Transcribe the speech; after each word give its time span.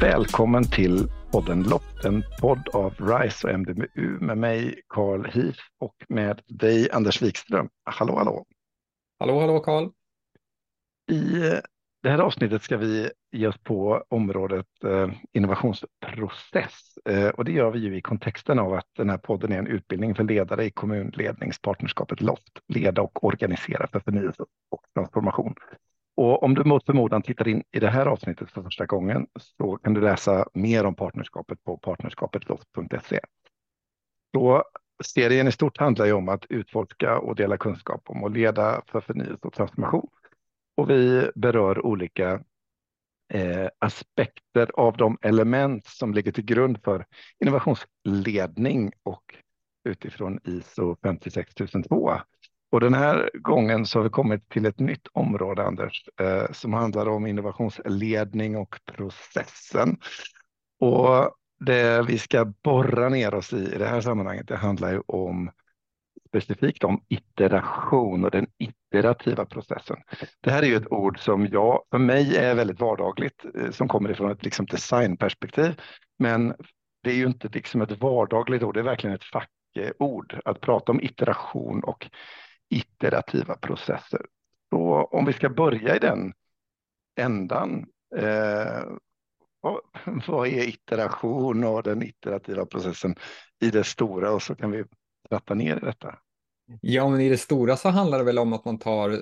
Välkommen 0.00 0.64
till 0.64 1.08
podden 1.32 1.62
Lopp, 1.62 2.04
en 2.04 2.24
podd 2.40 2.68
av 2.72 2.94
RISE 2.98 3.46
och 3.46 3.54
MDMU 3.54 4.18
med 4.20 4.38
mig 4.38 4.80
Carl 4.88 5.24
Heath 5.24 5.60
och 5.78 5.94
med 6.08 6.40
dig 6.46 6.90
Anders 6.90 7.22
Wikström. 7.22 7.68
Hallå, 7.84 8.16
hallå! 8.16 8.46
Hallå, 9.18 9.40
hallå 9.40 9.60
Carl! 9.60 9.88
I 11.10 11.22
det 12.02 12.10
här 12.10 12.18
avsnittet 12.18 12.62
ska 12.62 12.76
vi 12.76 13.10
ge 13.32 13.46
oss 13.46 13.58
på 13.58 14.04
området 14.08 14.66
eh, 14.84 15.10
innovationsprocess 15.32 16.98
eh, 17.04 17.28
och 17.28 17.44
det 17.44 17.52
gör 17.52 17.70
vi 17.70 17.78
ju 17.78 17.96
i 17.96 18.00
kontexten 18.00 18.58
av 18.58 18.74
att 18.74 18.88
den 18.96 19.10
här 19.10 19.18
podden 19.18 19.52
är 19.52 19.58
en 19.58 19.66
utbildning 19.66 20.14
för 20.14 20.24
ledare 20.24 20.64
i 20.64 20.70
kommunledningspartnerskapet 20.70 22.20
LOFT, 22.20 22.60
leda 22.68 23.02
och 23.02 23.24
organisera 23.24 23.86
för 23.86 24.00
förnyelse 24.00 24.42
och 24.70 24.82
transformation. 24.94 25.54
Och 26.16 26.42
om 26.42 26.54
du 26.54 26.64
mot 26.64 26.86
förmodan 26.86 27.22
tittar 27.22 27.48
in 27.48 27.62
i 27.72 27.80
det 27.80 27.90
här 27.90 28.06
avsnittet 28.06 28.50
för 28.50 28.62
första 28.62 28.86
gången 28.86 29.26
så 29.58 29.76
kan 29.76 29.94
du 29.94 30.00
läsa 30.00 30.48
mer 30.54 30.84
om 30.84 30.94
partnerskapet 30.94 31.64
på 31.64 31.78
partnerskapetloft.se. 31.78 33.20
Så 34.34 34.64
serien 35.04 35.48
i 35.48 35.52
stort 35.52 35.78
handlar 35.78 36.06
ju 36.06 36.12
om 36.12 36.28
att 36.28 36.46
utforska 36.48 37.18
och 37.18 37.36
dela 37.36 37.56
kunskap 37.56 38.02
om 38.04 38.24
att 38.24 38.32
leda 38.32 38.82
för 38.86 39.00
förnyelse 39.00 39.46
och 39.46 39.52
transformation. 39.52 40.08
Och 40.76 40.90
vi 40.90 41.30
berör 41.34 41.86
olika 41.86 42.42
eh, 43.32 43.68
aspekter 43.78 44.70
av 44.74 44.96
de 44.96 45.18
element 45.22 45.86
som 45.86 46.14
ligger 46.14 46.32
till 46.32 46.44
grund 46.44 46.82
för 46.84 47.06
innovationsledning 47.40 48.92
och 49.02 49.34
utifrån 49.84 50.38
ISO 50.44 50.96
56002 51.02 52.20
och 52.70 52.80
den 52.80 52.94
här 52.94 53.30
gången 53.34 53.86
så 53.86 53.98
har 53.98 54.04
vi 54.04 54.10
kommit 54.10 54.48
till 54.48 54.66
ett 54.66 54.78
nytt 54.78 55.06
område, 55.12 55.62
Anders, 55.62 56.04
eh, 56.20 56.52
som 56.52 56.72
handlar 56.72 57.08
om 57.08 57.26
innovationsledning 57.26 58.56
och 58.56 58.80
processen. 58.84 59.98
Och 60.80 61.34
det 61.60 62.02
vi 62.02 62.18
ska 62.18 62.44
borra 62.44 63.08
ner 63.08 63.34
oss 63.34 63.52
i 63.52 63.74
i 63.74 63.78
det 63.78 63.86
här 63.86 64.00
sammanhanget, 64.00 64.48
det 64.48 64.56
handlar 64.56 64.92
ju 64.92 65.02
om 65.06 65.50
specifikt 66.28 66.84
om 66.84 67.04
iteration 67.08 68.24
och 68.24 68.30
den 68.30 68.46
iterativa 68.58 69.44
processen. 69.44 69.96
Det 70.40 70.50
här 70.50 70.62
är 70.62 70.66
ju 70.66 70.76
ett 70.76 70.92
ord 70.92 71.18
som 71.18 71.46
jag, 71.46 71.82
för 71.90 71.98
mig 71.98 72.36
är 72.36 72.54
väldigt 72.54 72.80
vardagligt, 72.80 73.44
eh, 73.54 73.70
som 73.70 73.88
kommer 73.88 74.10
ifrån 74.10 74.30
ett 74.30 74.44
liksom 74.44 74.66
designperspektiv. 74.66 75.80
Men 76.18 76.54
det 77.02 77.10
är 77.10 77.14
ju 77.14 77.26
inte 77.26 77.48
liksom 77.48 77.82
ett 77.82 78.00
vardagligt 78.00 78.62
ord, 78.62 78.74
det 78.74 78.80
är 78.80 78.84
verkligen 78.84 79.16
ett 79.16 79.24
fackord 79.24 80.40
att 80.44 80.60
prata 80.60 80.92
om 80.92 81.00
iteration 81.00 81.84
och 81.84 82.10
iterativa 82.70 83.54
processer. 83.54 84.26
Så 84.70 85.04
om 85.04 85.24
vi 85.24 85.32
ska 85.32 85.48
börja 85.48 85.96
i 85.96 85.98
den 85.98 86.32
ändan, 87.16 87.86
eh, 88.16 88.82
vad 90.26 90.48
är 90.48 90.68
iteration 90.68 91.64
och 91.64 91.82
den 91.82 92.02
iterativa 92.02 92.66
processen 92.66 93.14
i 93.60 93.70
det 93.70 93.84
stora 93.84 94.32
och 94.32 94.42
så 94.42 94.54
kan 94.54 94.70
vi 94.70 94.84
tratta 95.28 95.54
ner 95.54 95.76
i 95.76 95.80
detta. 95.80 96.18
Ja, 96.80 97.08
men 97.08 97.20
i 97.20 97.28
det 97.28 97.38
stora 97.38 97.76
så 97.76 97.88
handlar 97.88 98.18
det 98.18 98.24
väl 98.24 98.38
om 98.38 98.52
att 98.52 98.64
man 98.64 98.78
tar 98.78 99.10
eh, 99.10 99.18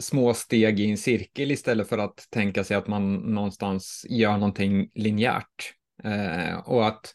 små 0.00 0.34
steg 0.34 0.80
i 0.80 0.90
en 0.90 0.98
cirkel 0.98 1.50
istället 1.50 1.88
för 1.88 1.98
att 1.98 2.26
tänka 2.30 2.64
sig 2.64 2.76
att 2.76 2.86
man 2.86 3.14
någonstans 3.14 4.06
gör 4.08 4.32
någonting 4.32 4.90
linjärt. 4.94 5.72
Eh, 6.04 6.58
och 6.58 6.86
att 6.86 7.14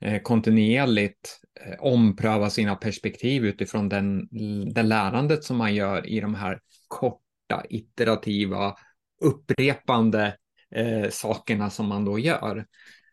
eh, 0.00 0.22
kontinuerligt 0.22 1.40
Eh, 1.60 1.74
ompröva 1.78 2.50
sina 2.50 2.76
perspektiv 2.76 3.44
utifrån 3.44 3.88
den, 3.88 4.28
det 4.72 4.82
lärandet 4.82 5.44
som 5.44 5.56
man 5.56 5.74
gör 5.74 6.08
i 6.08 6.20
de 6.20 6.34
här 6.34 6.60
korta, 6.88 7.62
iterativa, 7.70 8.74
upprepande 9.20 10.36
eh, 10.74 11.10
sakerna 11.10 11.70
som 11.70 11.86
man 11.86 12.04
då 12.04 12.18
gör. 12.18 12.66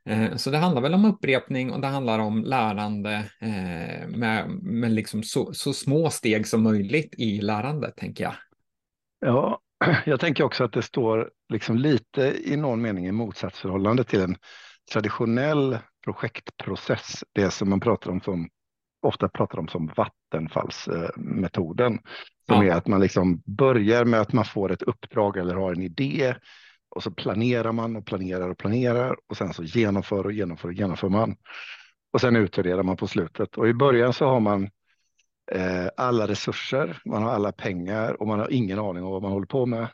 Eh, 0.05 0.35
så 0.35 0.49
det 0.49 0.57
handlar 0.57 0.81
väl 0.81 0.93
om 0.93 1.05
upprepning 1.05 1.71
och 1.71 1.81
det 1.81 1.87
handlar 1.87 2.19
om 2.19 2.43
lärande 2.43 3.13
eh, 3.41 4.07
med, 4.07 4.49
med 4.61 4.91
liksom 4.91 5.23
så, 5.23 5.53
så, 5.53 5.73
små 5.73 6.09
steg 6.09 6.47
som 6.47 6.63
möjligt 6.63 7.15
i 7.17 7.41
lärandet, 7.41 7.95
tänker 7.95 8.23
jag. 8.23 8.35
Ja, 9.19 9.61
jag 10.05 10.19
tänker 10.19 10.43
också 10.43 10.63
att 10.63 10.73
det 10.73 10.81
står 10.81 11.31
liksom 11.49 11.77
lite 11.77 12.35
i 12.45 12.57
någon 12.57 12.81
mening 12.81 13.07
i 13.07 13.11
motsatsförhållande 13.11 14.03
till 14.03 14.21
en 14.21 14.35
traditionell 14.93 15.77
projektprocess, 16.03 17.23
det 17.33 17.51
som 17.51 17.69
man 17.69 17.79
pratar 17.79 18.11
om 18.11 18.21
som 18.21 18.49
ofta 19.03 19.29
pratar 19.29 19.59
om 19.59 19.67
som 19.67 19.91
vattenfallsmetoden. 19.95 21.99
Som 22.47 22.65
ja. 22.65 22.73
är 22.73 22.77
att 22.77 22.87
man 22.87 23.01
liksom 23.01 23.41
börjar 23.45 24.05
med 24.05 24.21
att 24.21 24.33
man 24.33 24.45
får 24.45 24.71
ett 24.71 24.81
uppdrag 24.81 25.37
eller 25.37 25.55
har 25.55 25.73
en 25.73 25.81
idé 25.81 26.35
och 26.95 27.03
så 27.03 27.11
planerar 27.11 27.71
man 27.71 27.95
och 27.95 28.05
planerar 28.05 28.49
och 28.49 28.57
planerar 28.57 29.17
och 29.27 29.37
sen 29.37 29.53
så 29.53 29.63
genomför 29.63 30.25
och 30.25 30.31
genomför 30.31 30.67
och 30.67 30.73
genomför 30.73 31.09
man. 31.09 31.35
Och 32.13 32.21
sen 32.21 32.35
utvärderar 32.35 32.83
man 32.83 32.97
på 32.97 33.07
slutet 33.07 33.57
och 33.57 33.67
i 33.67 33.73
början 33.73 34.13
så 34.13 34.25
har 34.25 34.39
man 34.39 34.63
eh, 35.51 35.87
alla 35.97 36.27
resurser, 36.27 37.01
man 37.05 37.23
har 37.23 37.31
alla 37.31 37.51
pengar 37.51 38.21
och 38.21 38.27
man 38.27 38.39
har 38.39 38.51
ingen 38.51 38.79
aning 38.79 39.03
om 39.03 39.11
vad 39.11 39.21
man 39.21 39.31
håller 39.31 39.47
på 39.47 39.65
med. 39.65 39.87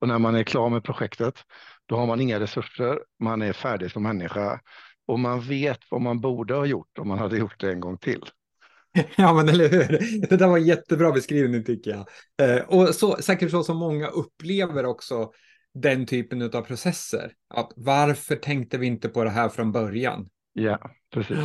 Och 0.00 0.08
när 0.08 0.18
man 0.18 0.34
är 0.34 0.42
klar 0.42 0.68
med 0.68 0.84
projektet, 0.84 1.34
då 1.86 1.96
har 1.96 2.06
man 2.06 2.20
inga 2.20 2.40
resurser, 2.40 3.00
man 3.22 3.42
är 3.42 3.52
färdig 3.52 3.90
som 3.90 4.02
människa 4.02 4.60
och 5.10 5.18
man 5.18 5.40
vet 5.40 5.78
vad 5.90 6.00
man 6.00 6.20
borde 6.20 6.54
ha 6.54 6.66
gjort 6.66 6.98
om 6.98 7.08
man 7.08 7.18
hade 7.18 7.38
gjort 7.38 7.60
det 7.60 7.72
en 7.72 7.80
gång 7.80 7.98
till. 7.98 8.24
Ja, 9.16 9.34
men 9.34 9.48
eller 9.48 9.68
hur? 9.68 9.98
Det 10.28 10.36
där 10.36 10.48
var 10.48 10.58
en 10.58 10.66
jättebra 10.66 11.12
beskrivning 11.12 11.64
tycker 11.64 11.90
jag. 11.90 12.06
Eh, 12.48 12.62
och 12.64 12.94
så, 12.94 13.16
säkert 13.16 13.50
så 13.50 13.62
som 13.62 13.76
många 13.76 14.06
upplever 14.06 14.86
också 14.86 15.32
den 15.74 16.06
typen 16.06 16.42
av 16.42 16.62
processer. 16.62 17.32
Att 17.54 17.72
varför 17.76 18.36
tänkte 18.36 18.78
vi 18.78 18.86
inte 18.86 19.08
på 19.08 19.24
det 19.24 19.30
här 19.30 19.48
från 19.48 19.72
början? 19.72 20.28
Ja, 20.52 20.90
precis. 21.14 21.38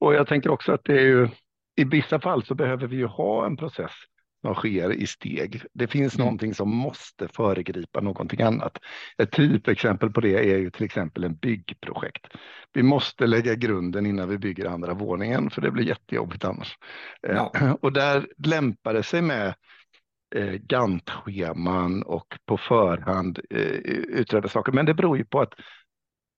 Och 0.00 0.14
jag 0.14 0.26
tänker 0.26 0.50
också 0.50 0.72
att 0.72 0.84
det 0.84 0.92
är 0.92 1.04
ju 1.06 1.28
i 1.76 1.84
vissa 1.84 2.20
fall 2.20 2.44
så 2.44 2.54
behöver 2.54 2.86
vi 2.86 2.96
ju 2.96 3.06
ha 3.06 3.46
en 3.46 3.56
process 3.56 3.92
som 4.44 4.54
sker 4.54 4.92
i 4.92 5.06
steg. 5.06 5.62
Det 5.72 5.86
finns 5.86 6.14
mm. 6.14 6.24
någonting 6.24 6.54
som 6.54 6.76
måste 6.76 7.28
föregripa 7.28 8.00
någonting 8.00 8.42
annat. 8.42 8.78
Ett 9.18 9.32
typexempel 9.32 10.10
på 10.10 10.20
det 10.20 10.52
är 10.52 10.58
ju 10.58 10.70
till 10.70 10.84
exempel 10.84 11.24
en 11.24 11.34
byggprojekt. 11.34 12.26
Vi 12.72 12.82
måste 12.82 13.26
lägga 13.26 13.54
grunden 13.54 14.06
innan 14.06 14.28
vi 14.28 14.38
bygger 14.38 14.66
andra 14.66 14.94
våningen 14.94 15.50
för 15.50 15.62
det 15.62 15.70
blir 15.70 15.84
jättejobbigt 15.84 16.44
annars. 16.44 16.78
Eh, 17.28 17.34
ja. 17.34 17.76
Och 17.80 17.92
där 17.92 18.26
lämpar 18.46 18.94
det 18.94 19.02
sig 19.02 19.22
med 19.22 19.54
eh, 20.34 20.54
Gantt-scheman 20.54 22.02
och 22.02 22.38
på 22.46 22.56
förhand 22.56 23.40
eh, 23.50 23.58
utredda 23.58 24.48
saker. 24.48 24.72
Men 24.72 24.86
det 24.86 24.94
beror 24.94 25.18
ju 25.18 25.24
på 25.24 25.40
att 25.40 25.54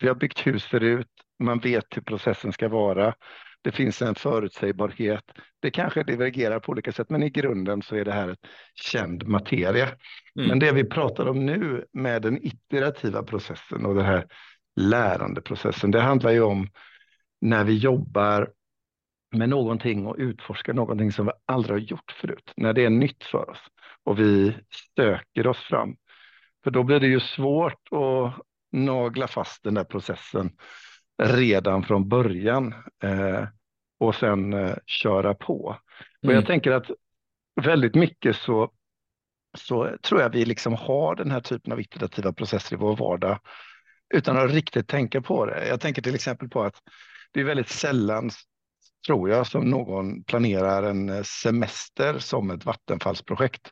vi 0.02 0.08
har 0.08 0.14
byggt 0.14 0.46
hus 0.46 0.64
förut, 0.64 1.10
man 1.42 1.58
vet 1.58 1.96
hur 1.96 2.02
processen 2.02 2.52
ska 2.52 2.68
vara 2.68 3.14
det 3.66 3.72
finns 3.72 4.02
en 4.02 4.14
förutsägbarhet. 4.14 5.24
Det 5.60 5.70
kanske 5.70 6.02
divergerar 6.02 6.60
på 6.60 6.72
olika 6.72 6.92
sätt, 6.92 7.10
men 7.10 7.22
i 7.22 7.30
grunden 7.30 7.82
så 7.82 7.96
är 7.96 8.04
det 8.04 8.12
här 8.12 8.28
ett 8.28 8.46
känd 8.74 9.28
materia. 9.28 9.84
Mm. 9.84 10.48
Men 10.48 10.58
det 10.58 10.72
vi 10.72 10.84
pratar 10.84 11.26
om 11.26 11.46
nu 11.46 11.84
med 11.92 12.22
den 12.22 12.46
iterativa 12.46 13.22
processen 13.22 13.86
och 13.86 13.94
den 13.94 14.04
här 14.04 14.26
lärandeprocessen, 14.76 15.90
det 15.90 16.00
handlar 16.00 16.30
ju 16.30 16.40
om 16.40 16.68
när 17.40 17.64
vi 17.64 17.76
jobbar 17.76 18.50
med 19.36 19.48
någonting 19.48 20.06
och 20.06 20.16
utforskar 20.18 20.72
någonting 20.72 21.12
som 21.12 21.26
vi 21.26 21.32
aldrig 21.46 21.74
har 21.74 21.88
gjort 21.88 22.12
förut, 22.20 22.52
när 22.56 22.72
det 22.72 22.84
är 22.84 22.90
nytt 22.90 23.24
för 23.24 23.50
oss 23.50 23.60
och 24.04 24.18
vi 24.18 24.56
söker 24.96 25.46
oss 25.46 25.58
fram. 25.58 25.96
För 26.64 26.70
då 26.70 26.82
blir 26.82 27.00
det 27.00 27.06
ju 27.06 27.20
svårt 27.20 27.88
att 27.90 28.46
nagla 28.72 29.28
fast 29.28 29.62
den 29.62 29.74
där 29.74 29.84
processen 29.84 30.50
redan 31.22 31.82
från 31.82 32.08
början 32.08 32.74
eh, 33.02 33.44
och 34.00 34.14
sen 34.14 34.52
eh, 34.52 34.76
köra 34.86 35.34
på. 35.34 35.76
Mm. 36.22 36.30
Och 36.30 36.38
jag 36.38 36.46
tänker 36.46 36.72
att 36.72 36.90
väldigt 37.62 37.94
mycket 37.94 38.36
så, 38.36 38.70
så 39.58 39.96
tror 40.02 40.20
jag 40.20 40.30
vi 40.30 40.44
liksom 40.44 40.74
har 40.74 41.16
den 41.16 41.30
här 41.30 41.40
typen 41.40 41.72
av 41.72 41.80
iterativa 41.80 42.32
processer 42.32 42.76
i 42.76 42.78
vår 42.78 42.96
vardag 42.96 43.38
utan 44.14 44.36
att 44.36 44.50
riktigt 44.50 44.88
tänka 44.88 45.20
på 45.22 45.46
det. 45.46 45.68
Jag 45.68 45.80
tänker 45.80 46.02
till 46.02 46.14
exempel 46.14 46.48
på 46.48 46.62
att 46.62 46.74
det 47.32 47.40
är 47.40 47.44
väldigt 47.44 47.68
sällan, 47.68 48.30
tror 49.06 49.30
jag, 49.30 49.46
som 49.46 49.70
någon 49.70 50.24
planerar 50.24 50.82
en 50.82 51.24
semester 51.24 52.18
som 52.18 52.50
ett 52.50 52.64
vattenfallsprojekt. 52.64 53.70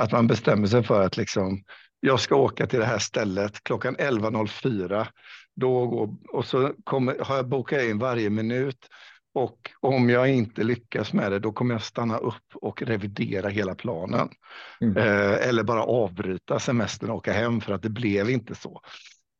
Att 0.00 0.12
man 0.12 0.26
bestämmer 0.26 0.66
sig 0.66 0.82
för 0.82 1.06
att 1.06 1.16
liksom, 1.16 1.64
jag 2.00 2.20
ska 2.20 2.36
åka 2.36 2.66
till 2.66 2.78
det 2.78 2.86
här 2.86 2.98
stället 2.98 3.64
klockan 3.64 3.96
11.04 3.96 5.06
då 5.54 5.86
går, 5.86 6.16
och 6.28 6.44
så 6.44 6.72
kommer, 6.84 7.18
har 7.18 7.36
jag 7.36 7.48
bokat 7.48 7.82
in 7.82 7.98
varje 7.98 8.30
minut 8.30 8.88
och 9.34 9.70
om 9.80 10.10
jag 10.10 10.28
inte 10.28 10.64
lyckas 10.64 11.12
med 11.12 11.32
det, 11.32 11.38
då 11.38 11.52
kommer 11.52 11.74
jag 11.74 11.82
stanna 11.82 12.18
upp 12.18 12.54
och 12.54 12.82
revidera 12.82 13.48
hela 13.48 13.74
planen. 13.74 14.28
Mm. 14.80 14.96
Eh, 14.96 15.48
eller 15.48 15.62
bara 15.62 15.82
avbryta 15.82 16.58
semestern 16.58 17.10
och 17.10 17.16
åka 17.16 17.32
hem 17.32 17.60
för 17.60 17.72
att 17.72 17.82
det 17.82 17.90
blev 17.90 18.30
inte 18.30 18.54
så. 18.54 18.80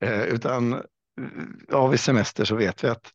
Eh, 0.04 0.22
utan 0.22 0.82
ja, 1.68 1.86
vid 1.86 2.00
semester 2.00 2.44
så 2.44 2.54
vet 2.54 2.84
vi 2.84 2.88
att 2.88 3.12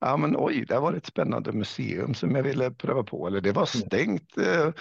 ja, 0.00 0.16
men 0.16 0.36
oj, 0.38 0.64
det 0.68 0.78
var 0.78 0.92
ett 0.92 1.06
spännande 1.06 1.52
museum 1.52 2.14
som 2.14 2.34
jag 2.34 2.42
ville 2.42 2.70
pröva 2.70 3.02
på. 3.02 3.26
Eller 3.26 3.40
det 3.40 3.52
var 3.52 3.76
mm. 3.76 3.86
stängt 3.86 4.38
eh, 4.38 4.72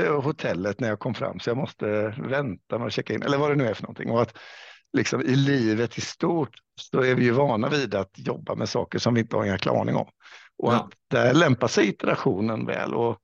eh, 0.00 0.22
hotellet 0.22 0.80
när 0.80 0.88
jag 0.88 0.98
kom 0.98 1.14
fram 1.14 1.40
så 1.40 1.50
jag 1.50 1.56
måste 1.56 2.14
vänta 2.18 2.78
med 2.78 2.86
att 2.86 2.92
checka 2.92 3.14
in. 3.14 3.22
Eller 3.22 3.38
vad 3.38 3.50
det 3.50 3.56
nu 3.56 3.66
är 3.66 3.74
för 3.74 3.82
någonting. 3.82 4.10
Och 4.10 4.22
att 4.22 4.38
liksom 4.92 5.20
i 5.20 5.36
livet 5.36 5.98
i 5.98 6.00
stort 6.00 6.56
så 6.80 7.02
är 7.02 7.14
vi 7.14 7.24
ju 7.24 7.30
vana 7.30 7.68
vid 7.68 7.94
att 7.94 8.12
jobba 8.14 8.54
med 8.54 8.68
saker 8.68 8.98
som 8.98 9.14
vi 9.14 9.20
inte 9.20 9.36
har 9.36 9.42
en 9.42 9.50
jäkla 9.50 9.80
aning 9.80 9.96
om. 9.96 10.08
Och 10.58 10.72
ja. 10.72 10.76
att 10.76 10.92
där 11.08 11.34
lämpar 11.34 11.68
sig 11.68 11.88
iterationen 11.88 12.66
väl. 12.66 12.94
Och, 12.94 13.18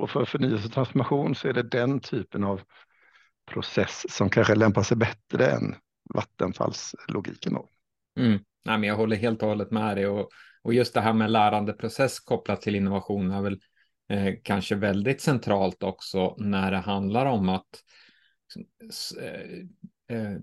och 0.00 0.10
för 0.10 0.24
förnyelse 0.24 0.66
och 0.66 0.72
transformation 0.72 1.34
så 1.34 1.48
är 1.48 1.52
det 1.52 1.62
den 1.62 2.00
typen 2.00 2.44
av 2.44 2.60
process 3.50 4.06
som 4.08 4.30
kanske 4.30 4.54
lämpar 4.54 4.82
sig 4.82 4.96
bättre 4.96 5.46
än 5.46 5.74
vattenfallslogiken. 6.14 7.54
Då. 7.54 7.68
Mm. 8.20 8.40
Nej, 8.64 8.78
men 8.78 8.88
jag 8.88 8.96
håller 8.96 9.16
helt 9.16 9.42
och 9.42 9.48
hållet 9.48 9.70
med 9.70 9.96
dig. 9.96 10.06
Och, 10.06 10.30
och 10.62 10.74
just 10.74 10.94
det 10.94 11.00
här 11.00 11.12
med 11.12 11.30
lärandeprocess 11.30 12.20
kopplat 12.20 12.62
till 12.62 12.74
innovation 12.74 13.30
är 13.30 13.42
väl 13.42 13.60
eh, 14.08 14.34
kanske 14.42 14.74
väldigt 14.74 15.20
centralt 15.20 15.82
också 15.82 16.34
när 16.38 16.70
det 16.70 16.78
handlar 16.78 17.26
om 17.26 17.48
att 17.48 17.68
eh, 19.20 19.66
Eh, 20.12 20.36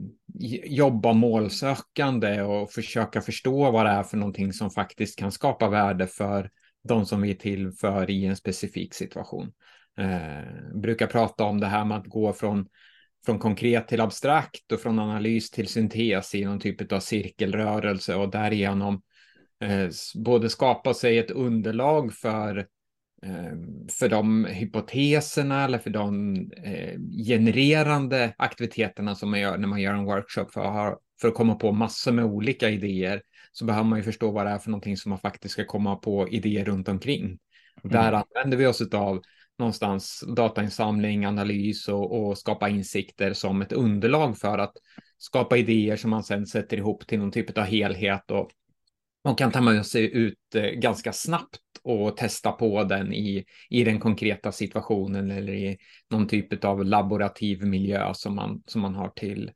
jobba 0.66 1.14
målsökande 1.14 2.42
och 2.42 2.72
försöka 2.72 3.22
förstå 3.22 3.72
vad 3.72 3.86
det 3.86 3.92
är 3.92 4.04
för 4.04 4.18
någonting 4.18 4.54
som 4.54 4.72
faktiskt 4.72 5.20
kan 5.20 5.32
skapa 5.32 5.70
värde 5.70 6.08
för 6.08 6.50
de 6.84 7.06
som 7.06 7.22
vi 7.22 7.32
är 7.32 7.36
till 7.36 7.72
för 7.72 8.10
i 8.10 8.26
en 8.26 8.36
specifik 8.36 8.94
situation. 8.94 9.52
Eh, 10.00 10.80
brukar 10.82 11.08
prata 11.08 11.44
om 11.44 11.60
det 11.60 11.68
här 11.68 11.86
med 11.86 11.98
att 11.98 12.08
gå 12.08 12.34
från, 12.34 12.68
från 13.26 13.40
konkret 13.40 13.88
till 13.88 14.02
abstrakt 14.02 14.72
och 14.72 14.80
från 14.80 15.00
analys 15.00 15.52
till 15.52 15.68
syntes 15.68 16.36
i 16.36 16.46
någon 16.46 16.60
typ 16.60 16.92
av 16.92 17.00
cirkelrörelse 17.00 18.16
och 18.16 18.32
därigenom 18.32 19.02
eh, 19.64 19.90
både 20.16 20.50
skapa 20.50 20.94
sig 20.94 21.18
ett 21.18 21.32
underlag 21.32 22.14
för 22.14 22.58
eh, 22.58 22.64
för 24.00 24.10
de 24.10 24.46
hypoteserna 24.46 25.64
eller 25.64 25.78
för 25.78 25.90
de 25.90 26.36
eh, 26.64 27.00
genererande 27.28 28.34
aktiviteterna 28.38 29.16
som 29.16 29.30
man 29.30 29.40
gör 29.40 29.58
när 29.58 29.68
man 29.68 29.82
gör 29.82 29.94
en 29.94 30.06
workshop 30.06 30.46
för, 30.54 30.98
för 31.22 31.28
att 31.28 31.34
komma 31.34 31.56
på 31.56 31.72
massor 31.72 32.12
med 32.12 32.26
olika 32.26 32.70
idéer 32.70 33.22
så 33.52 33.66
behöver 33.66 33.90
man 33.90 34.00
ju 34.00 34.04
förstå 34.04 34.32
vad 34.32 34.46
det 34.46 34.52
är 34.52 34.58
för 34.58 34.70
någonting 34.70 34.98
som 34.98 35.10
man 35.10 35.20
faktiskt 35.20 35.54
ska 35.54 35.66
komma 35.66 35.96
på 35.96 36.30
idéer 36.30 36.66
runt 36.66 36.90
omkring. 36.90 37.24
Mm. 37.24 37.40
Där 37.84 38.12
använder 38.12 38.58
vi 38.58 38.66
oss 38.66 38.82
av 38.94 39.22
någonstans 39.60 40.24
datainsamling, 40.36 41.26
analys 41.26 41.88
och, 41.88 42.28
och, 42.28 42.38
skapa 42.38 42.70
insikter 42.70 43.34
som 43.34 43.62
ett 43.62 43.72
underlag 43.72 44.38
för 44.38 44.58
att 44.58 44.74
skapa 45.18 45.58
idéer 45.58 45.96
som 45.96 46.10
man 46.10 46.24
sedan 46.24 46.48
sätter 46.48 46.78
ihop 46.78 47.08
till 47.08 47.20
någon 47.20 47.32
typ 47.32 47.58
av 47.58 47.64
helhet 47.64 48.32
och 48.32 48.50
man 49.24 49.36
kan 49.36 49.52
ta 49.52 49.62
med 49.62 49.86
sig 49.86 50.18
ut 50.18 50.56
eh, 50.56 50.64
ganska 50.64 51.14
snabbt 51.14 51.60
och 51.90 52.18
testa 52.18 52.52
på 52.52 52.84
den 52.84 53.14
i, 53.14 53.46
i 53.70 53.84
den 53.84 54.00
konkreta 54.00 54.52
situationen 54.52 55.32
eller 55.32 55.54
i 55.54 55.78
någon 56.10 56.28
typ 56.28 56.64
av 56.66 56.86
laborativ 56.86 57.66
miljö 57.66 58.14
som 58.14 58.36
man, 58.36 58.64
som 58.66 58.82
man 58.82 58.96
har 58.96 59.10
till, 59.10 59.52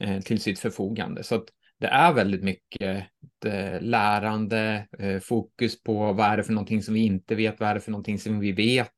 eh, 0.00 0.20
till 0.20 0.40
sitt 0.40 0.58
förfogande. 0.58 1.22
Så 1.22 1.34
att 1.34 1.44
det 1.80 1.86
är 1.86 2.12
väldigt 2.12 2.42
mycket 2.42 3.06
eh, 3.46 3.80
lärande, 3.80 4.86
eh, 4.98 5.20
fokus 5.20 5.82
på 5.82 6.12
vad 6.12 6.26
är 6.26 6.36
det 6.36 6.44
för 6.44 6.52
någonting 6.52 6.82
som 6.82 6.94
vi 6.94 7.00
inte 7.00 7.34
vet, 7.34 7.60
vad 7.60 7.68
är 7.68 7.74
det 7.74 7.80
för 7.80 7.90
någonting 7.90 8.18
som 8.18 8.40
vi 8.40 8.52
vet 8.52 8.94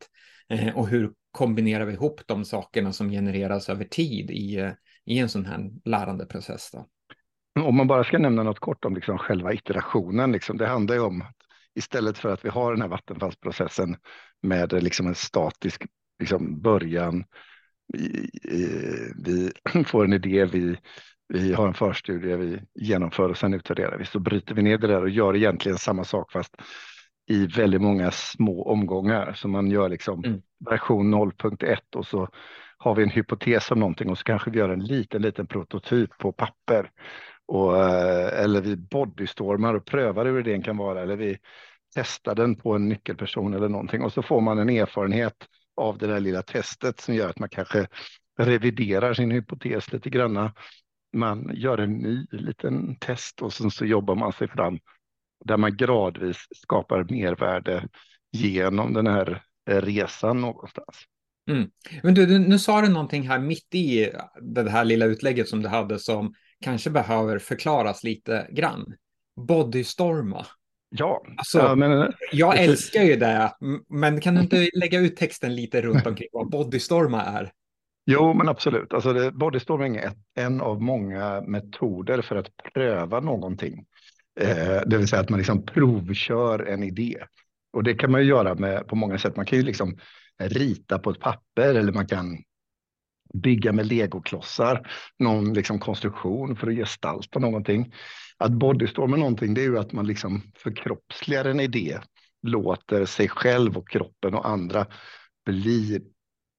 eh, 0.49 0.77
och 0.77 0.89
hur 0.89 1.13
kombinerar 1.31 1.85
vi 1.85 1.93
ihop 1.93 2.21
de 2.27 2.45
sakerna 2.45 2.93
som 2.93 3.11
genereras 3.11 3.69
över 3.69 3.85
tid 3.85 4.31
i, 4.31 4.73
i 5.05 5.19
en 5.19 5.29
sån 5.29 5.47
här 5.47 5.71
lärandeprocess. 5.85 6.71
Då. 6.73 6.87
Om 7.61 7.77
man 7.77 7.87
bara 7.87 8.05
ska 8.05 8.19
nämna 8.19 8.43
något 8.43 8.59
kort 8.59 8.85
om 8.85 8.95
liksom 8.95 9.19
själva 9.19 9.53
iterationen, 9.53 10.33
liksom, 10.33 10.57
det 10.57 10.67
handlar 10.67 10.95
ju 10.95 11.01
om 11.01 11.23
att 11.23 11.37
istället 11.75 12.19
för 12.19 12.33
att 12.33 12.45
vi 12.45 12.49
har 12.49 12.73
den 12.73 12.83
här 12.83 12.89
vattenfallsprocessen 12.89 13.97
med 14.43 14.73
liksom 14.73 15.07
en 15.07 15.15
statisk 15.15 15.87
liksom, 16.19 16.61
början, 16.61 17.25
vi, 17.93 18.31
vi 19.25 19.53
får 19.85 20.05
en 20.05 20.13
idé, 20.13 20.45
vi 20.45 20.77
vi 21.33 21.53
har 21.53 21.69
en 21.69 21.75
förstudie 21.75 22.37
vi 22.37 22.61
genomför 22.75 23.29
och 23.29 23.37
sen 23.37 23.55
utvärderar 23.55 23.99
vi. 23.99 24.05
Så 24.05 24.19
bryter 24.19 24.55
vi 24.55 24.63
ner 24.63 24.79
det 24.79 24.87
där 24.87 25.03
och 25.03 25.11
gör 25.11 25.37
egentligen 25.37 25.79
samma 25.79 26.05
sak 26.05 26.33
fast 26.33 26.57
i 27.27 27.47
väldigt 27.47 27.81
många 27.81 28.11
små 28.11 28.65
omgångar. 28.65 29.33
Så 29.33 29.49
man 29.49 29.71
gör 29.71 29.89
liksom 29.89 30.25
mm. 30.25 30.41
version 30.71 31.15
0.1 31.15 31.77
och 31.97 32.07
så 32.07 32.29
har 32.77 32.95
vi 32.95 33.03
en 33.03 33.11
hypotes 33.11 33.71
om 33.71 33.81
någonting 33.81 34.11
och 34.11 34.19
så 34.19 34.25
kanske 34.25 34.51
vi 34.51 34.59
gör 34.59 34.69
en 34.69 34.85
liten, 34.85 35.23
liten 35.23 35.47
prototyp 35.47 36.19
på 36.19 36.33
papper. 36.33 36.91
Och, 37.47 37.85
eh, 37.85 38.43
eller 38.45 38.61
vi 38.61 38.77
bodystormar 38.77 39.75
och 39.75 39.85
prövar 39.85 40.25
hur 40.25 40.41
idén 40.41 40.63
kan 40.63 40.77
vara 40.77 41.03
eller 41.03 41.17
vi 41.17 41.39
testar 41.95 42.35
den 42.35 42.57
på 42.57 42.73
en 42.73 42.89
nyckelperson 42.89 43.55
eller 43.55 43.69
någonting 43.69 44.03
och 44.03 44.13
så 44.13 44.23
får 44.23 44.41
man 44.41 44.59
en 44.59 44.71
erfarenhet 44.71 45.37
av 45.77 45.99
det 45.99 46.07
där 46.07 46.21
lilla 46.21 46.43
testet 46.43 47.01
som 47.01 47.15
gör 47.15 47.29
att 47.29 47.39
man 47.39 47.49
kanske 47.49 47.87
reviderar 48.39 49.15
sin 49.15 49.31
hypotes 49.31 49.93
lite 49.93 50.11
granna 50.11 50.53
man 51.13 51.51
gör 51.55 51.79
en 51.79 51.93
ny 51.93 52.27
liten 52.31 52.97
test 52.97 53.43
och 53.43 53.53
sen 53.53 53.71
så 53.71 53.85
jobbar 53.85 54.15
man 54.15 54.33
sig 54.33 54.49
fram 54.49 54.79
där 55.45 55.57
man 55.57 55.77
gradvis 55.77 56.37
skapar 56.57 57.07
mervärde 57.11 57.89
genom 58.33 58.93
den 58.93 59.07
här 59.07 59.43
eh, 59.71 59.81
resan 59.83 60.41
någonstans. 60.41 60.97
Mm. 61.51 61.71
Men 62.03 62.15
du, 62.15 62.39
nu 62.39 62.59
sa 62.59 62.81
du 62.81 62.89
någonting 62.89 63.29
här 63.29 63.39
mitt 63.39 63.75
i 63.75 64.11
det 64.41 64.71
här 64.71 64.85
lilla 64.85 65.05
utlägget 65.05 65.49
som 65.49 65.63
du 65.63 65.69
hade 65.69 65.99
som 65.99 66.35
kanske 66.63 66.91
behöver 66.91 67.39
förklaras 67.39 68.05
lite 68.05 68.47
grann. 68.51 68.95
Bodystorma. 69.37 70.47
Ja, 70.95 71.25
alltså, 71.37 71.59
ja 71.59 71.75
men, 71.75 72.13
jag 72.33 72.59
älskar 72.59 73.03
ju 73.03 73.17
det, 73.17 73.53
men 73.89 74.21
kan 74.21 74.35
du 74.35 74.41
inte 74.41 74.71
lägga 74.75 75.01
ut 75.01 75.17
texten 75.17 75.55
lite 75.55 75.83
runt 75.83 76.07
omkring 76.07 76.29
vad 76.33 76.51
bodystorma 76.51 77.23
är? 77.23 77.53
Jo, 78.07 78.35
men 78.35 78.49
absolut. 78.49 78.93
Alltså 78.93 79.13
det, 79.13 79.33
bodystorming 79.33 79.97
är 79.97 80.13
en 80.35 80.61
av 80.61 80.83
många 80.83 81.41
metoder 81.41 82.23
för 82.23 82.37
att 82.37 82.51
pröva 82.75 83.21
någonting. 83.21 83.85
Eh, 84.41 84.81
det 84.87 84.99
vill 84.99 85.09
säga 85.09 85.23
att 85.23 85.31
man 85.31 85.39
liksom 85.39 85.67
provkör 85.67 86.59
en 86.59 86.83
idé. 86.83 87.19
Och 87.73 87.83
det 87.83 87.95
kan 87.95 88.11
man 88.13 88.21
ju 88.21 88.27
göra 88.27 88.55
med, 88.55 88.87
på 88.87 88.97
många 88.97 89.19
sätt. 89.19 89.37
Man 89.37 89.47
kan 89.47 89.59
ju 89.59 89.65
liksom 89.65 89.99
rita 90.39 90.99
på 90.99 91.11
ett 91.11 91.21
papper 91.21 91.75
eller 91.75 91.93
man 91.93 92.07
kan 92.07 92.39
bygga 93.33 93.73
med 93.73 93.87
legoklossar, 93.87 94.89
någon 95.19 95.55
liksom 95.55 95.79
konstruktion 95.79 96.57
för 96.57 96.67
att 96.67 96.75
gestalta 96.75 97.39
någonting. 97.39 97.93
Att 98.39 98.53
bodystorma 98.53 99.17
någonting, 99.17 99.55
det 99.55 99.61
är 99.61 99.69
ju 99.69 99.79
att 99.79 99.93
man 99.93 100.07
liksom 100.07 100.43
förkroppsligar 100.57 101.45
en 101.45 101.61
idé, 101.61 101.99
låter 102.43 103.05
sig 103.05 103.29
själv 103.29 103.77
och 103.77 103.89
kroppen 103.89 104.35
och 104.35 104.49
andra 104.49 104.87
bli 105.47 106.01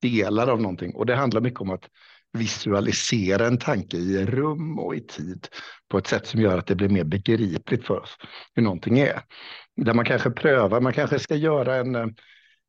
delar 0.02 0.48
av 0.48 0.62
någonting. 0.62 0.96
Och 0.96 1.06
det 1.06 1.16
handlar 1.16 1.42
mycket 1.42 1.62
om 1.62 1.70
att 1.70 1.90
visualisera 2.34 3.48
en 3.48 3.58
tanke 3.58 3.98
i 3.98 4.26
rum 4.26 4.80
och 4.80 4.96
i 4.96 5.00
tid 5.00 5.48
på 5.90 5.98
ett 5.98 6.08
sätt 6.08 6.28
som 6.28 6.42
gör 6.42 6.58
att 6.58 6.68
det 6.68 6.76
blir 6.76 6.90
mer 6.90 7.04
begripligt 7.04 7.86
för 7.86 8.00
oss 8.00 8.18
hur 8.56 8.64
någonting 8.64 9.00
är. 9.00 9.22
Där 9.76 9.94
man 9.94 10.06
kanske 10.06 10.30
prövar, 10.30 10.82
man 10.82 10.94
kanske 10.94 11.20
ska 11.20 11.36
göra 11.36 11.76
en 11.76 11.96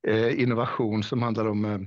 eh, 0.06 0.40
innovation 0.40 1.02
som 1.02 1.22
handlar 1.22 1.46
om 1.46 1.64
eh, 1.64 1.78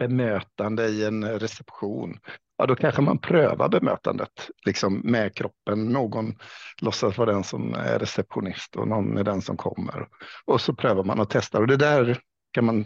bemötande 0.00 0.86
i 0.86 1.04
en 1.04 1.38
reception. 1.38 2.18
Ja, 2.58 2.66
då 2.66 2.76
kanske 2.76 3.02
man 3.02 3.18
prövar 3.18 3.68
bemötandet 3.68 4.50
liksom 4.66 5.00
med 5.04 5.34
kroppen. 5.34 5.88
Någon 5.88 6.34
låtsas 6.80 7.18
vara 7.18 7.32
den 7.32 7.44
som 7.44 7.74
är 7.74 7.98
receptionist 7.98 8.76
och 8.76 8.88
någon 8.88 9.18
är 9.18 9.24
den 9.24 9.42
som 9.42 9.56
kommer. 9.56 10.08
Och 10.44 10.60
så 10.60 10.74
prövar 10.74 11.04
man 11.04 11.20
och 11.20 11.30
testar. 11.30 11.60
Och 11.60 11.66
det 11.66 11.76
där 11.76 12.18
kan 12.52 12.64
man 12.64 12.84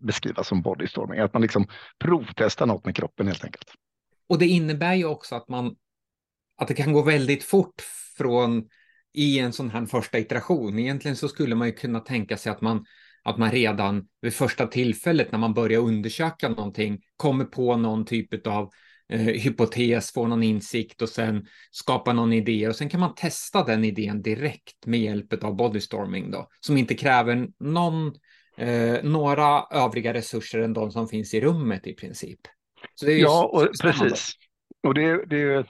beskriva 0.00 0.44
som 0.44 0.62
bodystorming, 0.62 1.20
att 1.20 1.32
man 1.32 1.42
liksom 1.42 1.66
provtestar 2.04 2.66
något 2.66 2.84
med 2.84 2.96
kroppen 2.96 3.26
helt 3.26 3.44
enkelt. 3.44 3.72
Och 4.28 4.38
det 4.38 4.46
innebär 4.46 4.94
ju 4.94 5.04
också 5.04 5.34
att 5.34 5.48
man 5.48 5.76
att 6.56 6.68
det 6.68 6.74
kan 6.74 6.92
gå 6.92 7.02
väldigt 7.02 7.44
fort 7.44 7.82
från 8.16 8.68
i 9.12 9.38
en 9.38 9.52
sån 9.52 9.70
här 9.70 9.86
första 9.86 10.18
iteration. 10.18 10.78
Egentligen 10.78 11.16
så 11.16 11.28
skulle 11.28 11.54
man 11.54 11.68
ju 11.68 11.74
kunna 11.74 12.00
tänka 12.00 12.36
sig 12.36 12.52
att 12.52 12.60
man 12.60 12.84
att 13.26 13.38
man 13.38 13.50
redan 13.50 14.08
vid 14.20 14.34
första 14.34 14.66
tillfället 14.66 15.32
när 15.32 15.38
man 15.38 15.54
börjar 15.54 15.80
undersöka 15.80 16.48
någonting 16.48 17.00
kommer 17.16 17.44
på 17.44 17.76
någon 17.76 18.04
typ 18.04 18.46
av 18.46 18.70
eh, 19.08 19.20
hypotes, 19.20 20.12
får 20.12 20.26
någon 20.26 20.42
insikt 20.42 21.02
och 21.02 21.08
sen 21.08 21.46
skapar 21.70 22.12
någon 22.12 22.32
idé 22.32 22.68
och 22.68 22.76
sen 22.76 22.88
kan 22.88 23.00
man 23.00 23.14
testa 23.14 23.64
den 23.64 23.84
idén 23.84 24.22
direkt 24.22 24.86
med 24.86 25.00
hjälp 25.00 25.44
av 25.44 25.56
bodystorming 25.56 26.30
då, 26.30 26.48
som 26.60 26.76
inte 26.76 26.94
kräver 26.94 27.48
någon 27.58 28.12
eh, 28.58 29.02
några 29.02 29.62
övriga 29.70 30.14
resurser 30.14 30.60
än 30.60 30.72
de 30.72 30.90
som 30.90 31.08
finns 31.08 31.34
i 31.34 31.40
rummet 31.40 31.86
i 31.86 31.92
princip. 31.92 32.40
ja, 33.00 33.44
och, 33.52 33.68
precis. 33.82 34.32
Och 34.82 34.94
det, 34.94 35.26
det 35.26 35.42
är 35.42 35.66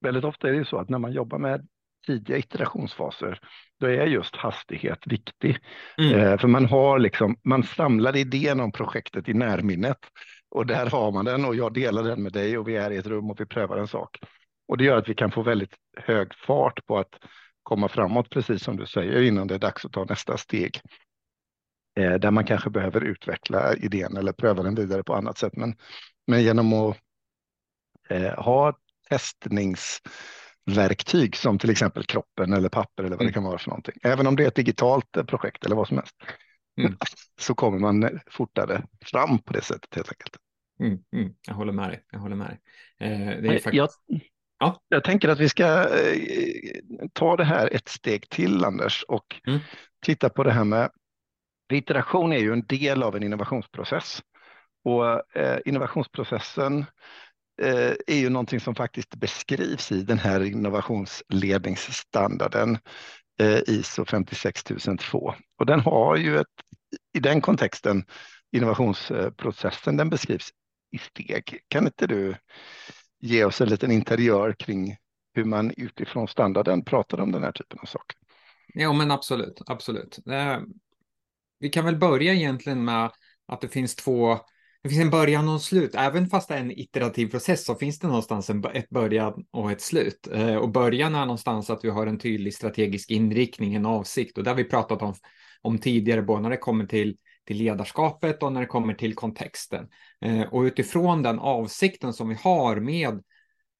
väldigt 0.00 0.24
ofta 0.24 0.48
är 0.48 0.52
det 0.52 0.64
så 0.64 0.78
att 0.78 0.88
när 0.88 0.98
man 0.98 1.12
jobbar 1.12 1.38
med 1.38 1.68
tidiga 2.06 2.38
iterationsfaser, 2.38 3.40
då 3.80 3.86
är 3.86 4.06
just 4.06 4.36
hastighet 4.36 5.06
viktig. 5.06 5.58
Mm. 5.98 6.20
Eh, 6.20 6.38
för 6.38 6.48
man 6.48 6.66
har 6.66 6.98
liksom, 6.98 7.36
man 7.44 7.62
samlar 7.62 8.16
idén 8.16 8.60
om 8.60 8.72
projektet 8.72 9.28
i 9.28 9.34
närminnet 9.34 9.98
och 10.50 10.66
där 10.66 10.86
har 10.86 11.12
man 11.12 11.24
den 11.24 11.44
och 11.44 11.54
jag 11.54 11.74
delar 11.74 12.02
den 12.02 12.22
med 12.22 12.32
dig 12.32 12.58
och 12.58 12.68
vi 12.68 12.76
är 12.76 12.90
i 12.90 12.96
ett 12.96 13.06
rum 13.06 13.30
och 13.30 13.40
vi 13.40 13.46
prövar 13.46 13.76
en 13.76 13.88
sak. 13.88 14.18
Och 14.68 14.78
det 14.78 14.84
gör 14.84 14.96
att 14.96 15.08
vi 15.08 15.14
kan 15.14 15.30
få 15.30 15.42
väldigt 15.42 15.74
hög 15.96 16.34
fart 16.34 16.86
på 16.86 16.98
att 16.98 17.14
komma 17.62 17.88
framåt, 17.88 18.30
precis 18.30 18.62
som 18.62 18.76
du 18.76 18.86
säger, 18.86 19.22
innan 19.22 19.46
det 19.46 19.54
är 19.54 19.58
dags 19.58 19.84
att 19.84 19.92
ta 19.92 20.04
nästa 20.04 20.36
steg. 20.36 20.80
Eh, 21.98 22.14
där 22.14 22.30
man 22.30 22.44
kanske 22.44 22.70
behöver 22.70 23.00
utveckla 23.00 23.74
idén 23.74 24.16
eller 24.16 24.32
pröva 24.32 24.62
den 24.62 24.74
vidare 24.74 25.02
på 25.02 25.14
annat 25.14 25.38
sätt. 25.38 25.56
Men, 25.56 25.74
men 26.26 26.42
genom 26.42 26.72
att 26.72 26.96
eh, 28.08 28.44
ha 28.44 28.78
testningsverktyg 30.66 31.36
som 31.36 31.58
till 31.58 31.70
exempel 31.70 32.04
kroppen 32.04 32.52
eller 32.52 32.68
papper 32.68 33.02
eller 33.02 33.16
vad 33.16 33.20
mm. 33.20 33.26
det 33.26 33.34
kan 33.34 33.44
vara 33.44 33.58
för 33.58 33.70
någonting. 33.70 33.94
Även 34.02 34.26
om 34.26 34.36
det 34.36 34.44
är 34.44 34.48
ett 34.48 34.54
digitalt 34.54 35.26
projekt 35.26 35.64
eller 35.64 35.76
vad 35.76 35.88
som 35.88 35.96
helst. 35.96 36.16
Mm. 36.80 36.96
Så 37.40 37.54
kommer 37.54 37.78
man 37.78 38.20
fortare 38.30 38.82
fram 39.04 39.38
på 39.38 39.52
det 39.52 39.62
sättet 39.62 39.94
helt 39.94 40.08
enkelt. 40.08 40.36
Mm, 40.80 40.98
mm. 41.12 41.34
Jag 41.46 41.54
håller 41.54 41.72
med 41.72 41.88
dig. 41.88 42.02
Jag 42.10 42.18
håller 42.18 42.36
med 42.36 42.46
dig. 42.46 42.58
Eh, 43.00 43.42
det 43.42 43.48
är 43.48 43.52
faktiskt... 43.52 43.74
jag, 43.74 43.88
ja. 44.58 44.80
jag 44.88 45.04
tänker 45.04 45.28
att 45.28 45.40
vi 45.40 45.48
ska 45.48 45.64
eh, 45.64 46.80
ta 47.12 47.36
det 47.36 47.44
här 47.44 47.74
ett 47.74 47.88
steg 47.88 48.28
till, 48.28 48.64
Anders, 48.64 49.04
och 49.08 49.40
mm. 49.46 49.58
titta 50.04 50.28
på 50.28 50.42
det 50.42 50.52
här 50.52 50.64
med 50.64 50.90
iteration 51.72 52.32
är 52.32 52.38
ju 52.38 52.52
en 52.52 52.66
del 52.66 53.02
av 53.02 53.16
en 53.16 53.22
innovationsprocess. 53.22 54.22
Och 54.84 55.36
eh, 55.36 55.58
innovationsprocessen 55.64 56.78
eh, 56.78 56.86
Eh, 57.62 57.92
är 58.06 58.16
ju 58.16 58.30
någonting 58.30 58.60
som 58.60 58.74
faktiskt 58.74 59.14
beskrivs 59.14 59.92
i 59.92 60.02
den 60.02 60.18
här 60.18 60.44
innovationsledningsstandarden 60.44 62.78
eh, 63.40 63.60
ISO 63.66 64.04
56002. 64.04 65.34
Och 65.58 65.66
den 65.66 65.80
har 65.80 66.16
ju 66.16 66.38
ett, 66.38 66.46
i 67.12 67.20
den 67.20 67.40
kontexten, 67.40 68.04
innovationsprocessen, 68.52 69.96
den 69.96 70.10
beskrivs 70.10 70.50
i 70.92 70.98
steg. 70.98 71.60
Kan 71.68 71.86
inte 71.86 72.06
du 72.06 72.36
ge 73.20 73.44
oss 73.44 73.60
en 73.60 73.68
liten 73.68 73.90
interiör 73.90 74.54
kring 74.58 74.96
hur 75.34 75.44
man 75.44 75.72
utifrån 75.76 76.28
standarden 76.28 76.84
pratar 76.84 77.20
om 77.20 77.32
den 77.32 77.42
här 77.42 77.52
typen 77.52 77.78
av 77.78 77.86
saker? 77.86 78.18
Ja, 78.74 78.92
men 78.92 79.10
absolut, 79.10 79.62
absolut. 79.66 80.18
Eh, 80.30 80.58
vi 81.58 81.68
kan 81.68 81.84
väl 81.84 81.96
börja 81.96 82.34
egentligen 82.34 82.84
med 82.84 83.10
att 83.46 83.60
det 83.60 83.68
finns 83.68 83.96
två 83.96 84.38
det 84.86 84.90
finns 84.90 85.02
en 85.02 85.10
början 85.10 85.48
och 85.48 85.54
en 85.54 85.60
slut. 85.60 85.94
Även 85.94 86.26
fast 86.26 86.48
det 86.48 86.54
är 86.54 86.60
en 86.60 86.78
iterativ 86.78 87.26
process 87.26 87.64
så 87.64 87.74
finns 87.74 87.98
det 87.98 88.06
någonstans 88.06 88.50
en, 88.50 88.64
ett 88.64 88.88
början 88.88 89.44
och 89.50 89.72
ett 89.72 89.80
slut. 89.80 90.28
Eh, 90.32 90.56
och 90.56 90.68
början 90.68 91.14
är 91.14 91.20
någonstans 91.20 91.70
att 91.70 91.84
vi 91.84 91.90
har 91.90 92.06
en 92.06 92.18
tydlig 92.18 92.54
strategisk 92.54 93.10
inriktning, 93.10 93.74
en 93.74 93.86
avsikt. 93.86 94.38
Och 94.38 94.44
det 94.44 94.50
har 94.50 94.56
vi 94.56 94.64
pratat 94.64 95.02
om, 95.02 95.14
om 95.62 95.78
tidigare, 95.78 96.22
både 96.22 96.42
när 96.42 96.50
det 96.50 96.56
kommer 96.56 96.86
till, 96.86 97.16
till 97.46 97.56
ledarskapet 97.56 98.42
och 98.42 98.52
när 98.52 98.60
det 98.60 98.66
kommer 98.66 98.94
till 98.94 99.14
kontexten. 99.14 99.88
Eh, 100.24 100.42
och 100.42 100.60
utifrån 100.60 101.22
den 101.22 101.38
avsikten 101.38 102.12
som 102.12 102.28
vi 102.28 102.36
har 102.42 102.76
med 102.76 103.22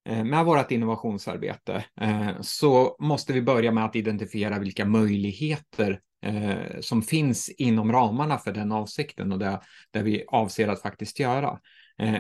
Eh, 0.07 0.25
med 0.25 0.45
vårt 0.45 0.71
innovationsarbete 0.71 1.85
eh, 2.01 2.41
så 2.41 2.97
måste 2.99 3.33
vi 3.33 3.43
börja 3.43 3.73
med 3.73 3.85
att 3.85 3.97
identifiera 3.97 4.59
vilka 4.59 4.85
möjligheter 4.85 6.01
eh, 6.23 6.81
som 6.81 7.03
finns 7.03 7.49
inom 7.49 7.93
ramarna 7.93 8.39
för 8.39 8.53
den 8.53 8.73
avsikten 8.73 9.33
och 9.33 9.39
det, 9.39 9.61
det 9.91 10.03
vi 10.03 10.25
avser 10.29 10.69
att 10.69 10.83
faktiskt 10.83 11.21
göra. 11.21 11.59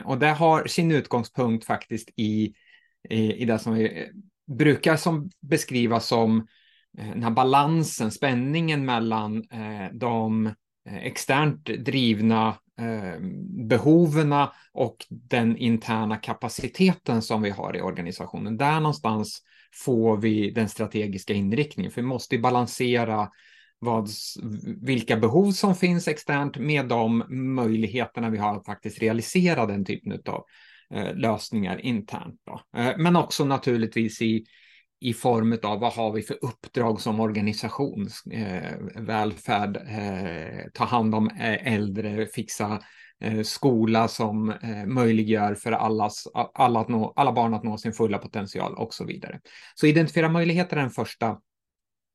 Och 0.05 0.19
det 0.19 0.31
har 0.31 0.67
sin 0.67 0.93
utgångspunkt 0.93 1.65
faktiskt 1.65 2.09
i, 2.17 2.55
i, 3.09 3.33
i 3.33 3.45
det 3.45 3.59
som 3.59 3.75
vi 3.75 4.09
brukar 4.47 4.97
som 4.97 5.31
beskrivas 5.41 6.07
som 6.07 6.47
den 6.93 7.23
här 7.23 7.31
balansen, 7.31 8.11
spänningen 8.11 8.85
mellan 8.85 9.45
de 9.93 10.55
externt 10.85 11.65
drivna 11.65 12.57
eh, 12.81 13.21
behoven 13.69 14.35
och 14.73 14.97
den 15.11 15.57
interna 15.57 16.17
kapaciteten 16.17 17.23
som 17.23 17.43
vi 17.43 17.51
har 17.51 17.77
i 17.77 17.83
organisationen. 17.83 18.57
Där 18.57 18.81
någonstans 18.81 19.43
får 19.85 20.17
vi 20.17 20.51
den 20.51 20.69
strategiska 20.69 21.35
inriktningen, 21.35 21.93
för 21.93 22.03
vi 22.03 22.09
måste 22.09 22.39
balansera 22.39 23.29
vad, 23.79 24.09
vilka 24.83 25.17
behov 25.17 25.53
som 25.53 25.75
finns 25.75 26.09
externt 26.09 26.57
med 26.57 26.89
de 26.89 27.25
möjligheterna 27.55 28.31
vi 28.31 28.39
har 28.39 28.57
att 28.57 28.67
faktiskt 28.67 28.99
realisera 28.99 29.67
den 29.67 29.85
typen 29.85 30.13
av 30.27 30.45
eh, 30.95 31.15
lösningar 31.15 31.81
internt. 31.85 32.41
Då. 32.47 32.81
Eh, 32.81 32.93
men 32.99 33.17
också 33.17 33.45
naturligtvis 33.45 34.23
i, 34.23 34.45
i 35.07 35.15
form 35.15 35.59
av 35.63 35.81
vad 35.81 35.93
har 35.93 36.13
vi 36.13 36.23
för 36.23 36.39
uppdrag 36.45 37.01
som 37.01 37.21
organisation? 37.21 38.09
Eh, 38.31 38.73
välfärd, 38.95 39.77
eh, 39.77 40.71
ta 40.75 40.85
hand 40.85 41.15
om 41.15 41.31
eh, 41.31 41.75
äldre, 41.75 42.27
fixa 42.27 42.83
eh, 43.21 43.43
skola 43.43 44.09
som 44.09 44.51
eh, 44.51 44.87
möjliggör 44.87 45.55
för 45.55 45.73
allas, 45.73 46.27
alla, 46.55 46.81
att 46.81 46.89
nå, 46.89 47.13
alla 47.17 47.33
barn 47.33 47.55
att 47.55 47.65
nå 47.65 47.79
sin 47.79 47.93
fulla 47.93 48.19
potential 48.19 48.75
och 48.75 48.95
så 48.95 49.05
vidare. 49.05 49.41
Så 49.75 49.87
identifiera 49.87 50.29
möjligheter 50.29 50.77
är 50.77 50.81
den 50.81 50.91
första 50.91 51.39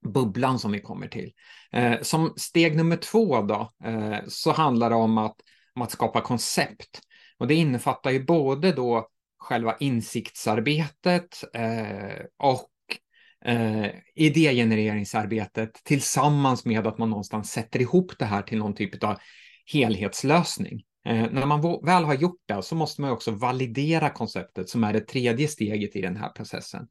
bubblan 0.07 0.59
som 0.59 0.71
vi 0.71 0.81
kommer 0.81 1.07
till. 1.07 1.31
Eh, 1.71 2.01
som 2.01 2.33
steg 2.37 2.77
nummer 2.77 2.97
två 2.97 3.41
då, 3.41 3.71
eh, 3.83 4.17
så 4.27 4.51
handlar 4.51 4.89
det 4.89 4.95
om 4.95 5.17
att, 5.17 5.35
om 5.75 5.81
att 5.81 5.91
skapa 5.91 6.21
koncept. 6.21 7.01
Och 7.37 7.47
det 7.47 7.55
innefattar 7.55 8.11
ju 8.11 8.25
både 8.25 8.71
då 8.71 9.07
själva 9.37 9.75
insiktsarbetet 9.79 11.43
eh, 11.53 12.25
och 12.37 12.70
eh, 13.45 13.87
idégenereringsarbetet 14.15 15.71
tillsammans 15.83 16.65
med 16.65 16.87
att 16.87 16.97
man 16.97 17.09
någonstans 17.09 17.51
sätter 17.51 17.81
ihop 17.81 18.11
det 18.19 18.25
här 18.25 18.41
till 18.41 18.57
någon 18.57 18.75
typ 18.75 19.03
av 19.03 19.17
helhetslösning. 19.65 20.83
Eh, 21.05 21.31
när 21.31 21.45
man 21.45 21.61
väl 21.85 22.03
har 22.03 22.13
gjort 22.13 22.41
det 22.47 22.63
så 22.63 22.75
måste 22.75 23.01
man 23.01 23.11
också 23.11 23.31
validera 23.31 24.09
konceptet 24.09 24.69
som 24.69 24.83
är 24.83 24.93
det 24.93 24.99
tredje 24.99 25.47
steget 25.47 25.95
i 25.95 26.01
den 26.01 26.17
här 26.17 26.29
processen. 26.29 26.87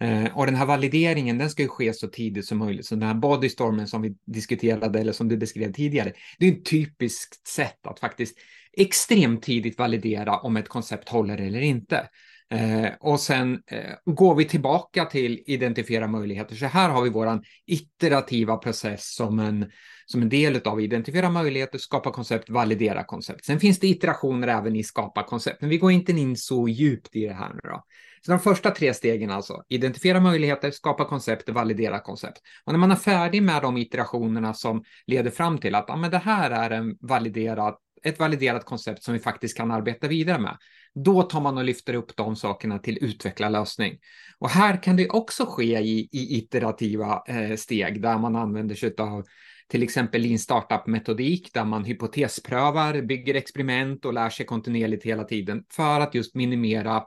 Eh, 0.00 0.36
och 0.36 0.46
den 0.46 0.54
här 0.54 0.66
valideringen 0.66 1.38
den 1.38 1.50
ska 1.50 1.62
ju 1.62 1.68
ske 1.68 1.92
så 1.92 2.08
tidigt 2.08 2.46
som 2.46 2.58
möjligt. 2.58 2.86
Så 2.86 2.94
den 2.94 3.08
här 3.08 3.14
bodystormen 3.14 3.86
som 3.86 4.02
vi 4.02 4.16
diskuterade 4.26 5.00
eller 5.00 5.12
som 5.12 5.28
du 5.28 5.36
beskrev 5.36 5.72
tidigare, 5.72 6.12
det 6.38 6.48
är 6.48 6.52
ett 6.52 6.64
typiskt 6.64 7.46
sätt 7.46 7.86
att 7.86 8.00
faktiskt 8.00 8.38
extremt 8.72 9.42
tidigt 9.42 9.78
validera 9.78 10.38
om 10.38 10.56
ett 10.56 10.68
koncept 10.68 11.08
håller 11.08 11.40
eller 11.40 11.60
inte. 11.60 12.08
Eh, 12.50 12.90
och 13.00 13.20
sen 13.20 13.62
eh, 13.66 13.94
går 14.04 14.34
vi 14.34 14.44
tillbaka 14.44 15.04
till 15.04 15.42
identifiera 15.46 16.06
möjligheter. 16.06 16.54
Så 16.54 16.66
här 16.66 16.88
har 16.88 17.02
vi 17.02 17.10
vår 17.10 17.40
iterativa 17.66 18.56
process 18.56 19.14
som 19.14 19.38
en, 19.38 19.70
som 20.06 20.22
en 20.22 20.28
del 20.28 20.60
av 20.64 20.80
identifiera 20.80 21.30
möjligheter, 21.30 21.78
skapa 21.78 22.12
koncept, 22.12 22.50
validera 22.50 23.04
koncept. 23.04 23.44
Sen 23.44 23.60
finns 23.60 23.78
det 23.78 23.88
iterationer 23.88 24.48
även 24.48 24.76
i 24.76 24.84
skapa 24.84 25.22
koncept, 25.22 25.60
men 25.60 25.70
vi 25.70 25.78
går 25.78 25.92
inte 25.92 26.12
in 26.12 26.36
så 26.36 26.68
djupt 26.68 27.16
i 27.16 27.26
det 27.26 27.34
här 27.34 27.52
nu 27.54 27.60
då. 27.62 27.84
Så 28.26 28.32
de 28.32 28.40
första 28.40 28.70
tre 28.70 28.94
stegen 28.94 29.30
alltså, 29.30 29.62
identifiera 29.68 30.20
möjligheter, 30.20 30.70
skapa 30.70 31.04
koncept, 31.04 31.48
validera 31.48 32.00
koncept. 32.00 32.40
Och 32.64 32.72
när 32.72 32.78
man 32.78 32.90
är 32.90 32.96
färdig 32.96 33.42
med 33.42 33.62
de 33.62 33.76
iterationerna 33.76 34.54
som 34.54 34.84
leder 35.06 35.30
fram 35.30 35.58
till 35.58 35.74
att 35.74 35.90
ah, 35.90 35.96
men 35.96 36.10
det 36.10 36.18
här 36.18 36.50
är 36.50 36.70
en 36.70 36.96
validerad, 37.00 37.76
ett 38.02 38.18
validerat 38.18 38.64
koncept 38.64 39.02
som 39.02 39.14
vi 39.14 39.20
faktiskt 39.20 39.56
kan 39.56 39.70
arbeta 39.70 40.08
vidare 40.08 40.38
med, 40.38 40.56
då 40.94 41.22
tar 41.22 41.40
man 41.40 41.58
och 41.58 41.64
lyfter 41.64 41.94
upp 41.94 42.16
de 42.16 42.36
sakerna 42.36 42.78
till 42.78 43.04
utveckla 43.04 43.48
lösning. 43.48 43.98
Och 44.38 44.50
här 44.50 44.82
kan 44.82 44.96
det 44.96 45.08
också 45.08 45.46
ske 45.46 45.80
i, 45.80 46.08
i 46.12 46.38
iterativa 46.38 47.22
eh, 47.28 47.56
steg 47.56 48.02
där 48.02 48.18
man 48.18 48.36
använder 48.36 48.74
sig 48.74 48.94
av 48.98 49.24
till 49.68 49.82
exempel 49.82 50.22
lean 50.22 50.38
startup-metodik 50.38 51.50
där 51.54 51.64
man 51.64 51.84
hypotesprövar, 51.84 53.02
bygger 53.02 53.34
experiment 53.34 54.04
och 54.04 54.14
lär 54.14 54.30
sig 54.30 54.46
kontinuerligt 54.46 55.04
hela 55.04 55.24
tiden 55.24 55.64
för 55.72 56.00
att 56.00 56.14
just 56.14 56.34
minimera 56.34 57.04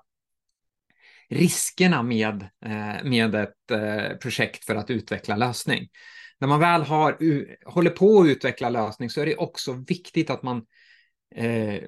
riskerna 1.29 2.03
med, 2.03 2.41
eh, 2.65 3.03
med 3.03 3.35
ett 3.35 3.71
eh, 3.71 4.17
projekt 4.17 4.65
för 4.65 4.75
att 4.75 4.89
utveckla 4.89 5.35
lösning. 5.35 5.87
När 6.39 6.47
man 6.47 6.59
väl 6.59 6.81
har, 6.81 7.17
håller 7.71 7.91
på 7.91 8.21
att 8.21 8.27
utveckla 8.27 8.69
lösning 8.69 9.09
så 9.09 9.21
är 9.21 9.25
det 9.25 9.35
också 9.35 9.73
viktigt 9.87 10.29
att 10.29 10.43
man 10.43 10.65
eh, 11.35 11.81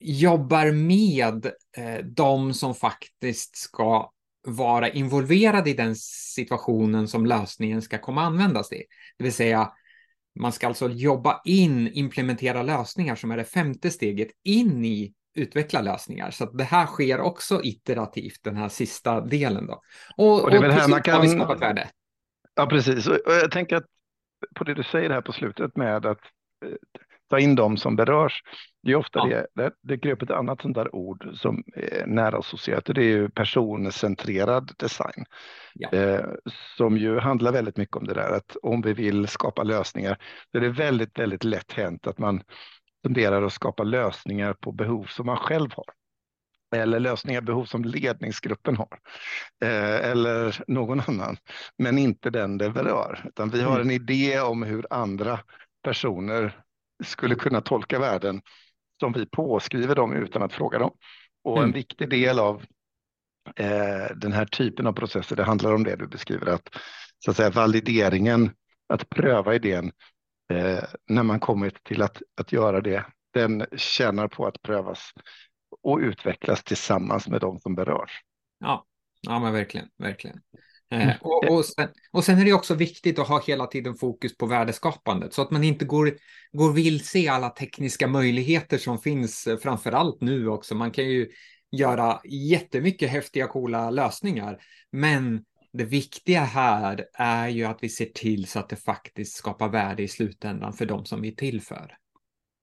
jobbar 0.00 0.72
med 0.72 1.46
eh, 1.76 2.04
de 2.04 2.54
som 2.54 2.74
faktiskt 2.74 3.56
ska 3.56 4.12
vara 4.46 4.88
involverade 4.88 5.70
i 5.70 5.74
den 5.74 5.96
situationen 5.96 7.08
som 7.08 7.26
lösningen 7.26 7.82
ska 7.82 7.98
komma 7.98 8.22
användas 8.22 8.72
i. 8.72 8.84
Det 9.18 9.24
vill 9.24 9.32
säga, 9.32 9.72
man 10.40 10.52
ska 10.52 10.66
alltså 10.66 10.88
jobba 10.88 11.40
in, 11.44 11.88
implementera 11.92 12.62
lösningar 12.62 13.14
som 13.14 13.30
är 13.30 13.36
det 13.36 13.44
femte 13.44 13.90
steget 13.90 14.28
in 14.44 14.84
i 14.84 15.14
utveckla 15.34 15.80
lösningar. 15.80 16.30
Så 16.30 16.44
det 16.44 16.64
här 16.64 16.86
sker 16.86 17.20
också 17.20 17.60
iterativt, 17.64 18.40
den 18.42 18.56
här 18.56 18.68
sista 18.68 19.20
delen. 19.20 19.66
Då. 19.66 19.82
Och, 20.16 20.42
och 20.42 20.50
det 20.50 20.56
är 20.56 20.60
väl 20.60 20.70
här 20.70 20.88
man 20.88 21.02
kan... 21.02 21.14
har 21.14 21.22
vi 21.22 21.28
skapat 21.28 21.62
värde. 21.62 21.88
Ja, 22.54 22.66
precis. 22.66 23.06
Och 23.06 23.18
jag 23.26 23.50
tänker 23.50 23.76
att 23.76 23.86
på 24.54 24.64
det 24.64 24.74
du 24.74 24.82
säger 24.82 25.10
här 25.10 25.20
på 25.20 25.32
slutet 25.32 25.76
med 25.76 26.06
att 26.06 26.20
eh, 26.64 26.72
ta 27.30 27.38
in 27.38 27.54
dem 27.54 27.76
som 27.76 27.96
berörs. 27.96 28.42
Det 28.82 28.92
är 28.92 28.96
ofta 28.96 29.18
ja. 29.18 29.26
det, 29.26 29.46
det 29.52 29.72
dyker 29.82 30.10
upp 30.10 30.22
ett 30.22 30.30
annat 30.30 30.62
sånt 30.62 30.74
där 30.74 30.94
ord 30.94 31.28
som 31.34 31.64
är 31.76 32.06
nära 32.06 32.38
associerat 32.38 32.88
och 32.88 32.94
det 32.94 33.02
är 33.02 33.08
ju 33.08 33.30
personcentrerad 33.30 34.72
design. 34.78 35.24
Ja. 35.74 35.92
Eh, 35.92 36.24
som 36.76 36.96
ju 36.96 37.18
handlar 37.18 37.52
väldigt 37.52 37.76
mycket 37.76 37.96
om 37.96 38.04
det 38.04 38.14
där 38.14 38.30
att 38.36 38.56
om 38.62 38.82
vi 38.82 38.92
vill 38.92 39.28
skapa 39.28 39.62
lösningar 39.62 40.18
så 40.52 40.58
är 40.58 40.60
det 40.60 40.68
väldigt, 40.68 41.18
väldigt 41.18 41.44
lätt 41.44 41.72
hänt 41.72 42.06
att 42.06 42.18
man 42.18 42.42
funderar 43.04 43.42
och 43.42 43.52
skapa 43.52 43.82
lösningar 43.82 44.52
på 44.52 44.72
behov 44.72 45.04
som 45.04 45.26
man 45.26 45.36
själv 45.36 45.70
har. 45.74 45.84
Eller 46.76 47.00
lösningar, 47.00 47.40
behov 47.40 47.64
som 47.64 47.84
ledningsgruppen 47.84 48.76
har. 48.76 48.98
Eh, 49.64 50.10
eller 50.10 50.64
någon 50.66 51.00
annan, 51.00 51.36
men 51.78 51.98
inte 51.98 52.30
den 52.30 52.58
det 52.58 52.70
berör. 52.70 53.24
Utan 53.28 53.50
vi 53.50 53.62
har 53.62 53.74
mm. 53.74 53.88
en 53.88 53.90
idé 53.90 54.40
om 54.40 54.62
hur 54.62 54.86
andra 54.90 55.40
personer 55.82 56.60
skulle 57.04 57.34
kunna 57.34 57.60
tolka 57.60 57.98
världen 57.98 58.40
som 59.00 59.12
vi 59.12 59.26
påskriver 59.26 59.94
dem 59.94 60.12
utan 60.12 60.42
att 60.42 60.52
fråga 60.52 60.78
dem. 60.78 60.90
Och 61.44 61.56
en 61.56 61.62
mm. 61.62 61.72
viktig 61.72 62.10
del 62.10 62.38
av 62.38 62.62
eh, 63.56 64.16
den 64.16 64.32
här 64.32 64.44
typen 64.44 64.86
av 64.86 64.92
processer, 64.92 65.36
det 65.36 65.44
handlar 65.44 65.74
om 65.74 65.84
det 65.84 65.96
du 65.96 66.06
beskriver, 66.06 66.46
att, 66.46 66.68
så 67.24 67.30
att 67.30 67.36
säga, 67.36 67.50
valideringen, 67.50 68.50
att 68.88 69.08
pröva 69.08 69.54
idén 69.54 69.92
eh, 70.52 70.84
när 71.08 71.22
man 71.22 71.40
kommer 71.40 71.70
till 71.70 72.02
att, 72.02 72.22
att 72.40 72.52
göra 72.52 72.80
det, 72.80 73.04
den 73.34 73.66
tjänar 73.76 74.28
på 74.28 74.46
att 74.46 74.62
prövas 74.62 75.10
och 75.82 75.98
utvecklas 75.98 76.64
tillsammans 76.64 77.28
med 77.28 77.40
de 77.40 77.58
som 77.58 77.74
berörs. 77.74 78.20
Ja, 78.58 78.86
ja 79.20 79.38
men 79.38 79.52
verkligen, 79.52 79.88
verkligen. 79.98 80.40
Eh, 80.90 81.02
mm. 81.02 81.16
och, 81.20 81.50
och, 81.50 81.64
sen, 81.64 81.88
och 82.12 82.24
sen 82.24 82.38
är 82.38 82.44
det 82.44 82.52
också 82.52 82.74
viktigt 82.74 83.18
att 83.18 83.28
ha 83.28 83.42
hela 83.46 83.66
tiden 83.66 83.94
fokus 83.94 84.36
på 84.36 84.46
värdeskapandet 84.46 85.34
så 85.34 85.42
att 85.42 85.50
man 85.50 85.64
inte 85.64 85.84
går, 85.84 86.16
går 86.52 86.72
vilse 86.72 87.30
alla 87.30 87.48
tekniska 87.48 88.08
möjligheter 88.08 88.78
som 88.78 88.98
finns, 88.98 89.46
eh, 89.46 89.58
framför 89.58 89.92
allt 89.92 90.20
nu 90.20 90.48
också. 90.48 90.74
Man 90.74 90.90
kan 90.90 91.04
ju 91.04 91.28
göra 91.72 92.20
jättemycket 92.24 93.10
häftiga, 93.10 93.46
coola 93.46 93.90
lösningar, 93.90 94.58
men 94.92 95.44
det 95.72 95.84
viktiga 95.84 96.40
här 96.40 97.06
är 97.14 97.48
ju 97.48 97.64
att 97.64 97.78
vi 97.80 97.88
ser 97.88 98.06
till 98.06 98.46
så 98.46 98.58
att 98.58 98.68
det 98.68 98.76
faktiskt 98.76 99.36
skapar 99.36 99.68
värde 99.68 100.02
i 100.02 100.08
slutändan 100.08 100.72
för 100.72 100.86
de 100.86 101.04
som 101.04 101.20
vi 101.20 101.28
är 101.28 101.34
till 101.34 101.60
för. 101.62 101.96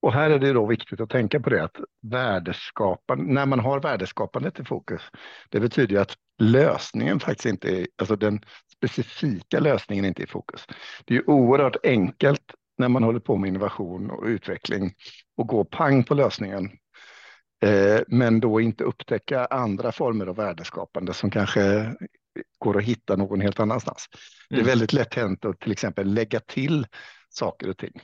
Och 0.08 0.14
här 0.14 0.30
är 0.30 0.40
det 0.40 0.54
då 0.54 0.66
viktigt 0.66 1.02
att 1.02 1.10
tänka 1.10 1.40
på 1.40 1.50
det 1.50 1.64
att 1.64 1.78
värdeskapande, 2.02 3.34
när 3.34 3.46
man 3.46 3.60
har 3.60 3.80
värdeskapandet 3.80 4.60
i 4.60 4.64
fokus, 4.64 5.02
det 5.50 5.60
betyder 5.60 6.00
att 6.00 6.14
lösningen 6.40 7.20
faktiskt 7.20 7.46
inte 7.46 7.70
är, 7.70 7.88
alltså 7.98 8.16
den 8.16 8.42
specifika 8.76 9.60
lösningen 9.60 10.06
inte 10.06 10.22
är 10.22 10.24
i 10.24 10.28
fokus. 10.28 10.66
Det 11.06 11.16
är 11.16 11.30
oerhört 11.30 11.76
enkelt 11.84 12.42
när 12.78 12.90
man 12.90 13.04
håller 13.04 13.20
på 13.20 13.38
med 13.38 13.48
innovation 13.48 14.12
och 14.12 14.24
utveckling 14.26 14.94
och 15.38 15.48
gå 15.48 15.66
pang 15.66 16.04
på 16.04 16.14
lösningen. 16.14 16.70
Eh, 17.64 18.00
men 18.08 18.40
då 18.40 18.62
inte 18.62 18.84
upptäcka 18.84 19.46
andra 19.46 19.92
former 19.92 20.28
av 20.28 20.36
värdeskapande 20.36 21.14
som 21.14 21.32
kanske 21.32 21.94
går 22.58 22.78
att 22.78 22.84
hitta 22.84 23.16
någon 23.16 23.42
helt 23.42 23.60
annanstans. 23.60 24.08
Mm. 24.12 24.20
Det 24.50 24.56
är 24.56 24.60
mm. 24.60 24.70
väldigt 24.70 24.94
lätt 24.94 25.14
hänt 25.14 25.46
att 25.46 25.60
till 25.60 25.72
exempel 25.72 26.14
lägga 26.14 26.40
till 26.40 26.88
saker 27.30 27.70
och 27.70 27.78
ting. 27.78 28.02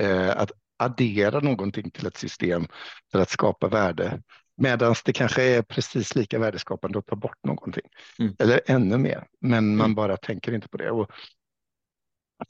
Eh, 0.00 0.30
att 0.36 0.52
addera 0.76 1.40
någonting 1.40 1.90
till 1.90 2.06
ett 2.06 2.16
system 2.16 2.66
för 3.12 3.18
att 3.18 3.30
skapa 3.30 3.68
värde. 3.68 4.22
Medan 4.56 4.94
det 5.04 5.12
kanske 5.12 5.42
är 5.42 5.62
precis 5.62 6.14
lika 6.14 6.38
värdeskapande 6.38 6.98
att 6.98 7.06
ta 7.06 7.16
bort 7.16 7.44
någonting. 7.44 7.84
Mm. 8.18 8.36
Eller 8.38 8.60
ännu 8.66 8.98
mer, 8.98 9.26
men 9.40 9.76
man 9.76 9.84
mm. 9.84 9.94
bara 9.94 10.16
tänker 10.16 10.52
inte 10.52 10.68
på 10.68 10.76
det. 10.76 10.90
Och 10.90 11.10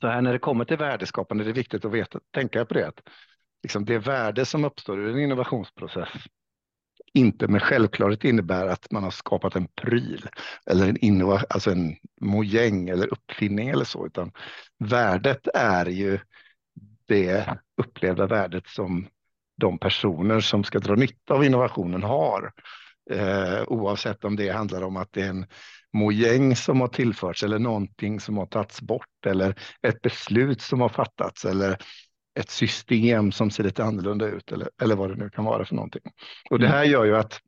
så 0.01 0.07
här 0.07 0.23
när 0.23 0.33
det 0.33 0.39
kommer 0.39 0.65
till 0.65 0.77
värdeskapande 0.77 1.45
det 1.45 1.51
är 1.51 1.55
viktigt 1.55 1.85
att 1.85 1.93
veta, 1.93 2.21
tänka 2.35 2.65
på 2.65 2.75
det. 2.75 2.89
Att 2.89 3.01
liksom 3.63 3.85
det 3.85 3.99
värde 3.99 4.45
som 4.45 4.65
uppstår 4.65 4.99
ur 4.99 5.11
en 5.11 5.19
innovationsprocess 5.19 6.09
inte 7.17 7.49
med 7.49 7.63
självklarhet 7.63 8.25
innebär 8.25 8.67
att 8.67 8.91
man 8.91 9.03
har 9.03 9.11
skapat 9.11 9.57
en 9.57 9.69
pryl 9.69 10.29
eller 10.67 10.89
en, 10.89 10.97
innova, 10.97 11.43
alltså 11.51 11.71
en 11.71 11.97
mojäng 12.21 12.89
eller 12.89 13.13
uppfinning 13.13 13.69
eller 13.69 13.85
så, 13.85 14.07
utan 14.07 14.33
värdet 14.79 15.49
är 15.55 15.87
ju 15.87 16.19
det 17.07 17.59
upplevda 17.97 18.27
värdet 18.27 18.67
som 18.67 19.07
de 19.57 19.79
personer 19.79 20.41
som 20.41 20.65
ska 20.65 20.79
dra 20.79 20.95
nytta 20.95 21.35
av 21.35 21.45
innovationen 21.45 22.03
har. 22.03 22.53
Eh, 23.11 23.63
oavsett 23.67 24.25
om 24.25 24.37
det 24.37 24.49
handlar 24.49 24.83
om 24.83 24.97
att 24.97 25.13
det 25.13 25.23
är 25.23 25.29
en 25.29 25.47
mojäng 25.93 26.57
som 26.57 26.81
har 26.81 26.89
tillförts 26.89 27.43
eller 27.43 27.59
någonting 27.59 28.21
som 28.21 28.37
har 28.37 28.47
tagits 28.47 28.81
bort 28.81 29.27
eller 29.27 29.55
ett 29.83 30.03
beslut 30.03 30.61
som 30.61 30.81
har 30.81 30.89
fattats 30.89 31.45
eller 31.45 31.79
ett 32.39 32.51
system 32.51 33.33
som 33.33 33.51
ser 33.51 33.65
lite 33.65 33.85
annorlunda 33.85 34.27
ut 34.27 34.53
eller, 34.53 34.69
eller 34.83 34.97
vad 34.97 35.11
det 35.11 35.17
nu 35.17 35.31
kan 35.31 35.45
vara 35.45 35.65
för 35.65 35.75
någonting. 35.75 36.03
Och 36.51 36.59
det 36.59 36.67
mm. 36.67 36.79
här 36.79 36.85
gör 36.85 37.05
ju 37.05 37.17
att 37.17 37.41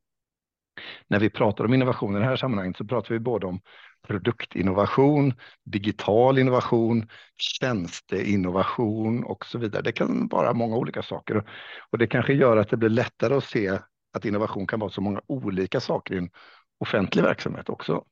när 1.07 1.19
vi 1.19 1.29
pratar 1.29 1.65
om 1.65 1.73
innovation 1.73 2.15
i 2.15 2.19
det 2.19 2.25
här 2.25 2.35
sammanhanget 2.35 2.77
så 2.77 2.85
pratar 2.85 3.13
vi 3.13 3.19
både 3.19 3.47
om 3.47 3.61
produktinnovation, 4.07 5.33
digital 5.65 6.37
innovation, 6.37 7.07
tjänsteinnovation 7.37 9.23
och 9.23 9.45
så 9.45 9.57
vidare. 9.57 9.81
Det 9.81 9.91
kan 9.91 10.27
vara 10.27 10.53
många 10.53 10.75
olika 10.75 11.01
saker 11.03 11.43
och 11.91 11.97
det 11.97 12.07
kanske 12.07 12.33
gör 12.33 12.57
att 12.57 12.69
det 12.69 12.77
blir 12.77 12.89
lättare 12.89 13.35
att 13.35 13.43
se 13.43 13.79
att 14.13 14.25
innovation 14.25 14.67
kan 14.67 14.79
vara 14.79 14.91
så 14.91 15.01
många 15.01 15.21
olika 15.27 15.79
saker 15.79 16.15
i 16.15 16.17
en 16.17 16.29
offentlig 16.79 17.23
verksamhet 17.23 17.69
också. 17.69 18.03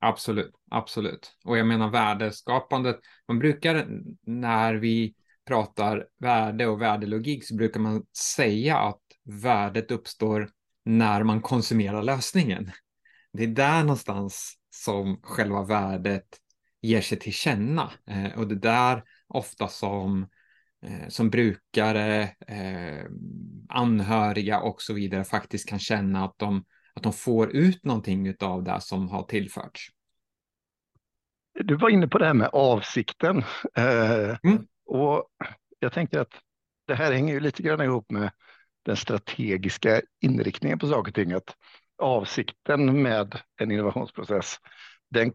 Absolut, 0.00 0.54
absolut. 0.70 1.36
Och 1.44 1.58
jag 1.58 1.66
menar 1.66 1.90
värdeskapandet. 1.90 3.00
Man 3.28 3.38
brukar 3.38 3.86
när 4.26 4.74
vi 4.74 5.14
pratar 5.46 6.06
värde 6.18 6.66
och 6.66 6.82
värdelogik 6.82 7.46
så 7.46 7.56
brukar 7.56 7.80
man 7.80 8.02
säga 8.36 8.78
att 8.78 9.02
värdet 9.24 9.90
uppstår 9.90 10.48
när 10.84 11.22
man 11.22 11.40
konsumerar 11.40 12.02
lösningen. 12.02 12.70
Det 13.32 13.42
är 13.42 13.48
där 13.48 13.80
någonstans 13.80 14.54
som 14.76 15.20
själva 15.22 15.64
värdet 15.64 16.26
ger 16.82 17.00
sig 17.00 17.18
till 17.18 17.32
känna. 17.32 17.92
Eh, 18.06 18.38
och 18.38 18.48
det 18.48 18.54
där 18.54 19.02
ofta 19.28 19.68
som, 19.68 20.28
eh, 20.86 21.08
som 21.08 21.30
brukare, 21.30 22.22
eh, 22.46 23.04
anhöriga 23.68 24.60
och 24.60 24.82
så 24.82 24.94
vidare 24.94 25.24
faktiskt 25.24 25.68
kan 25.68 25.78
känna 25.78 26.24
att 26.24 26.38
de, 26.38 26.64
att 26.94 27.02
de 27.02 27.12
får 27.12 27.56
ut 27.56 27.84
någonting 27.84 28.34
av 28.40 28.62
det 28.62 28.80
som 28.80 29.08
har 29.08 29.22
tillförts. 29.22 29.88
Du 31.54 31.76
var 31.76 31.90
inne 31.90 32.08
på 32.08 32.18
det 32.18 32.26
här 32.26 32.34
med 32.34 32.50
avsikten. 32.52 33.38
Eh, 33.76 34.36
mm. 34.42 34.66
Och 34.86 35.28
jag 35.78 35.92
tänker 35.92 36.18
att 36.18 36.32
det 36.86 36.94
här 36.94 37.12
hänger 37.12 37.34
ju 37.34 37.40
lite 37.40 37.62
grann 37.62 37.80
ihop 37.80 38.10
med 38.10 38.30
den 38.84 38.96
strategiska 38.96 40.02
inriktningen 40.20 40.78
på 40.78 40.86
saker 40.86 41.10
och 41.10 41.14
ting. 41.14 41.32
Att 41.32 41.56
avsikten 41.98 43.02
med 43.02 43.40
en 43.60 43.70
innovationsprocess, 43.70 44.56
den 45.10 45.32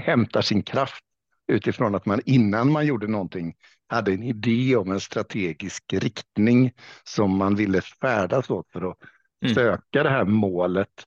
hämtar 0.00 0.42
sin 0.42 0.62
kraft 0.62 1.04
utifrån 1.52 1.94
att 1.94 2.06
man 2.06 2.20
innan 2.24 2.72
man 2.72 2.86
gjorde 2.86 3.06
någonting 3.06 3.54
hade 3.88 4.12
en 4.12 4.22
idé 4.22 4.76
om 4.76 4.90
en 4.90 5.00
strategisk 5.00 5.92
riktning 5.92 6.72
som 7.04 7.36
man 7.36 7.54
ville 7.54 7.80
färdas 7.80 8.50
åt 8.50 8.70
för 8.72 8.90
att 8.90 8.96
mm. 9.44 9.54
söka 9.54 10.02
det 10.02 10.10
här 10.10 10.24
målet 10.24 11.06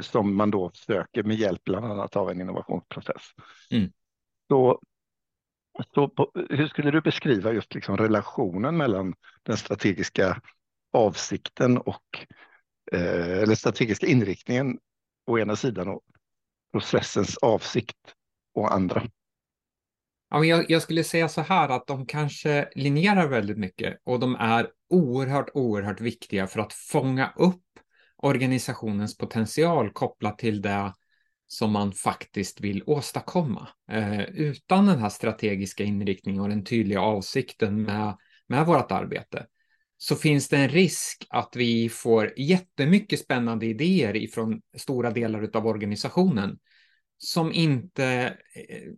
som 0.00 0.36
man 0.36 0.50
då 0.50 0.70
söker 0.74 1.22
med 1.22 1.36
hjälp 1.36 1.64
bland 1.64 1.86
annat 1.86 2.16
av 2.16 2.30
en 2.30 2.40
innovationsprocess. 2.40 3.22
Mm. 3.70 3.92
Så 4.48 4.80
så 5.94 6.08
på, 6.08 6.30
hur 6.50 6.66
skulle 6.66 6.90
du 6.90 7.00
beskriva 7.00 7.52
just 7.52 7.74
liksom 7.74 7.96
relationen 7.96 8.76
mellan 8.76 9.14
den 9.42 9.56
strategiska 9.56 10.40
avsikten 10.92 11.78
och 11.78 12.04
eh, 12.18 12.26
Eh, 12.92 13.42
eller 13.42 13.54
strategiska 13.54 14.06
inriktningen 14.06 14.78
å 15.26 15.38
ena 15.38 15.56
sidan 15.56 15.88
och 15.88 16.02
processens 16.72 17.36
avsikt 17.36 18.14
å 18.54 18.66
andra? 18.66 19.02
Ja, 20.30 20.38
men 20.38 20.48
jag, 20.48 20.70
jag, 20.70 20.82
skulle 20.82 21.04
säga 21.04 21.28
så 21.28 21.40
här 21.40 21.68
att 21.68 21.86
de 21.86 22.06
kanske 22.06 22.68
linjerar 22.74 23.28
väldigt 23.28 23.58
mycket 23.58 23.98
och 24.04 24.20
de 24.20 24.34
är 24.34 24.68
oerhört, 24.90 25.50
oerhört 25.54 26.00
viktiga 26.00 26.46
för 26.46 26.60
att 26.60 26.72
fånga 26.72 27.32
upp 27.36 27.62
organisationens 28.16 29.16
potential 29.16 29.90
kopplat 29.90 30.38
till 30.38 30.62
det 30.62 30.94
som 31.46 31.72
man 31.72 31.92
faktiskt 31.92 32.60
vill 32.60 32.82
åstadkomma. 32.86 33.68
Eh, 33.90 34.22
utan 34.22 34.86
den 34.86 34.98
här 34.98 35.08
strategiska 35.08 35.84
inriktningen 35.84 36.42
och 36.42 36.48
den 36.48 36.64
tydliga 36.64 37.00
avsikten 37.00 37.82
med, 37.82 38.16
med 38.46 38.66
vårt 38.66 38.92
arbete 38.92 39.46
så 40.02 40.16
finns 40.16 40.48
det 40.48 40.56
en 40.56 40.68
risk 40.68 41.26
att 41.30 41.52
vi 41.56 41.88
får 41.88 42.32
jättemycket 42.36 43.20
spännande 43.20 43.66
idéer 43.66 44.16
ifrån 44.16 44.60
stora 44.76 45.10
delar 45.10 45.50
av 45.56 45.66
organisationen 45.66 46.58
som 47.18 47.52
inte 47.52 48.04
eh, 48.54 48.92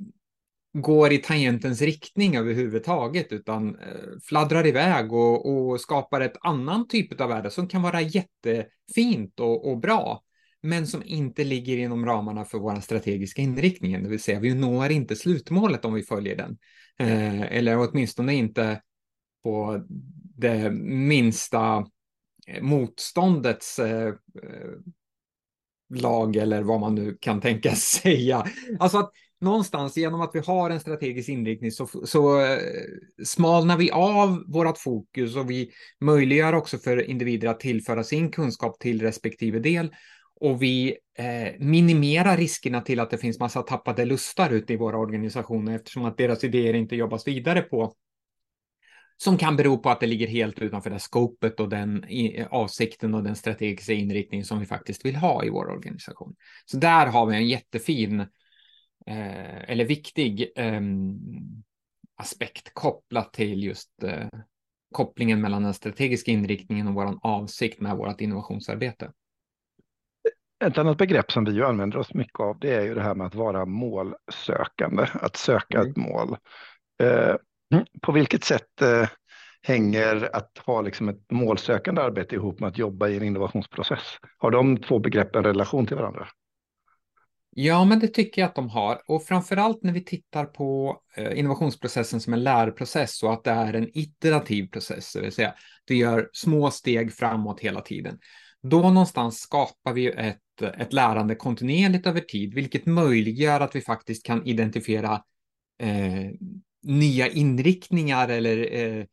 går 0.73 1.13
i 1.13 1.19
tangentens 1.19 1.83
riktning 1.83 2.37
överhuvudtaget 2.37 3.33
utan 3.33 3.79
eh, 3.79 4.19
fladdrar 4.23 4.67
iväg 4.67 5.13
och, 5.13 5.71
och 5.71 5.81
skapar 5.81 6.21
ett 6.21 6.37
annan 6.41 6.89
typ 6.89 7.21
av 7.21 7.29
värde 7.29 7.51
som 7.51 7.69
kan 7.69 7.83
vara 7.83 8.01
jättefint 8.01 9.41
och, 9.41 9.71
och 9.71 9.79
bra 9.79 10.23
men 10.63 10.87
som 10.87 11.03
inte 11.05 11.45
ligger 11.45 11.79
inom 11.79 12.07
ramarna 12.07 12.45
för 12.45 12.59
vår 12.59 12.81
strategiska 12.81 13.43
inriktning, 13.43 14.03
det 14.03 14.09
vill 14.09 14.23
säga 14.23 14.41
vi 14.41 14.55
når 14.55 14.91
inte 14.91 15.17
slutmålet 15.17 15.85
om 15.85 15.95
vi 15.95 16.03
följer 16.03 16.37
den. 16.37 16.59
Eh, 16.99 17.43
eller 17.43 17.79
åtminstone 17.79 18.35
inte 18.35 18.81
på 19.43 19.85
det 20.37 20.71
minsta 20.71 21.87
eh, 22.47 22.63
motståndets 22.63 23.79
eh, 23.79 24.09
eh, 24.09 24.15
lag 25.95 26.37
eller 26.37 26.63
vad 26.63 26.81
man 26.81 26.95
nu 26.95 27.17
kan 27.21 27.41
tänka 27.41 27.71
säga. 27.75 28.47
Alltså 28.79 28.99
att 28.99 29.11
någonstans 29.41 29.97
genom 29.97 30.21
att 30.21 30.31
vi 30.35 30.39
har 30.39 30.71
en 30.71 30.81
strategisk 30.81 31.29
inriktning 31.29 31.71
så, 31.71 31.87
så 31.87 32.41
eh, 32.41 32.59
smalnar 33.25 33.77
vi 33.77 33.91
av 33.91 34.45
vårt 34.47 34.79
fokus 34.79 35.37
och 35.37 35.51
vi 35.51 35.71
möjliggör 36.01 36.53
också 36.53 36.79
för 36.79 37.11
individer 37.11 37.49
att 37.49 37.61
tillföra 37.61 38.05
sin 38.05 38.31
kunskap 38.31 38.79
till 38.79 39.03
respektive 39.03 39.59
del 39.59 39.95
och 40.41 40.63
vi 40.63 40.97
eh, 41.19 41.53
minimerar 41.59 42.37
riskerna 42.37 42.81
till 42.81 43.01
att 43.01 43.11
det 43.11 43.19
finns 43.19 43.39
massa 43.39 43.63
tappade 43.63 44.05
lustar 44.05 44.51
ute 44.51 44.73
i 44.73 44.77
våra 44.77 44.99
organisationer 44.99 45.77
eftersom 45.77 46.05
att 46.05 46.19
deras 46.19 46.45
idéer 46.45 46.75
inte 46.75 46.97
jobbas 46.97 47.29
vidare 47.29 47.61
på 47.61 47.93
som 49.17 49.39
kan 49.39 49.57
bero 49.57 49.79
på 49.79 49.91
att 49.91 50.01
det 50.01 50.07
ligger 50.07 50.27
helt 50.27 50.59
utanför 50.59 50.91
det 50.91 50.99
skopet 50.99 51.61
och 51.61 51.69
den 51.69 52.05
avsikten 52.51 53.15
och 53.15 53.23
den 53.23 53.37
strategiska 53.37 53.93
inriktning 53.93 54.45
som 54.45 54.61
vi 54.61 54.67
faktiskt 54.67 55.05
vill 55.05 55.17
ha 55.17 55.45
i 55.45 55.51
vår 55.51 55.71
organisation. 55.71 56.35
Så 56.65 56.77
där 56.77 57.07
har 57.07 57.27
vi 57.27 57.37
en 57.37 57.47
jättefin 57.47 58.21
eh, 59.07 59.71
eller 59.71 59.85
viktig 59.85 60.53
eh, 60.57 60.81
aspekt 62.17 62.75
kopplat 62.75 63.33
till 63.33 63.65
just 63.65 64.03
eh, 64.03 64.29
kopplingen 64.95 65.41
mellan 65.41 65.63
den 65.63 65.75
strategiska 65.75 66.31
inriktningen 66.31 66.89
och 66.89 66.95
vår 66.95 67.19
avsikt 67.23 67.81
med 67.81 67.97
vårt 67.97 68.21
innovationsarbete. 68.21 69.13
Ett 70.65 70.79
annat 70.79 70.99
begrepp 70.99 71.33
som 71.33 71.45
vi 71.45 71.63
använder 71.63 71.99
oss 71.99 72.15
mycket 72.15 72.41
av 72.41 72.59
det 72.59 72.75
är 72.75 72.83
ju 72.83 72.95
det 72.95 73.03
här 73.03 73.15
med 73.15 73.27
att 73.27 73.35
vara 73.35 73.65
målsökande, 73.65 75.07
att 75.13 75.37
söka 75.37 75.79
mm. 75.79 75.91
ett 75.91 75.97
mål. 75.97 76.37
Mm. 77.75 77.87
På 78.03 78.13
vilket 78.13 78.45
sätt 78.45 78.83
eh, 78.83 79.09
hänger 79.63 80.37
att 80.37 80.59
ha 80.67 80.81
liksom 80.81 81.09
ett 81.09 81.31
målsökande 81.31 82.03
arbete 82.03 82.35
ihop 82.35 82.61
med 82.61 82.69
att 82.69 82.79
jobba 82.79 83.09
i 83.09 83.17
en 83.17 83.23
innovationsprocess? 83.23 84.19
Har 84.39 84.51
de 84.51 84.77
två 84.77 84.99
begreppen 84.99 85.45
relation 85.45 85.87
till 85.87 85.97
varandra? 85.97 86.29
Ja, 87.57 87.85
men 87.85 87.99
det 87.99 88.09
tycker 88.09 88.43
jag 88.43 88.49
att 88.49 88.55
de 88.55 88.69
har. 88.69 89.03
Och 89.07 89.25
framför 89.25 89.57
allt 89.57 89.83
när 89.83 89.93
vi 89.93 90.05
tittar 90.05 90.45
på 90.45 91.01
eh, 91.17 91.39
innovationsprocessen 91.39 92.21
som 92.21 92.33
en 92.33 92.43
lärprocess 92.43 93.23
och 93.23 93.33
att 93.33 93.45
det 93.45 93.51
är 93.51 93.75
en 93.75 93.99
iterativ 93.99 94.67
process, 94.67 95.13
det 95.13 95.21
vill 95.21 95.33
säga 95.33 95.55
du 95.85 95.97
gör 95.97 96.31
små 96.33 96.71
steg 96.71 97.13
framåt 97.13 97.61
hela 97.61 97.81
tiden. 97.81 98.19
Då 98.63 98.79
någonstans 98.79 99.39
skapar 99.39 99.93
vi 99.93 100.11
ett, 100.11 100.63
ett 100.63 100.93
lärande 100.93 101.35
kontinuerligt 101.35 102.07
över 102.07 102.21
tid, 102.21 102.55
vilket 102.55 102.87
möjliggör 102.87 103.61
att 103.61 103.77
vi 103.77 103.81
faktiskt 103.81 104.27
kan 104.27 104.47
identifiera 104.47 105.23
eh, 105.83 106.31
nya 106.85 107.29
inriktningar 107.29 108.29
eller 108.29 108.73
eh, 108.73 109.05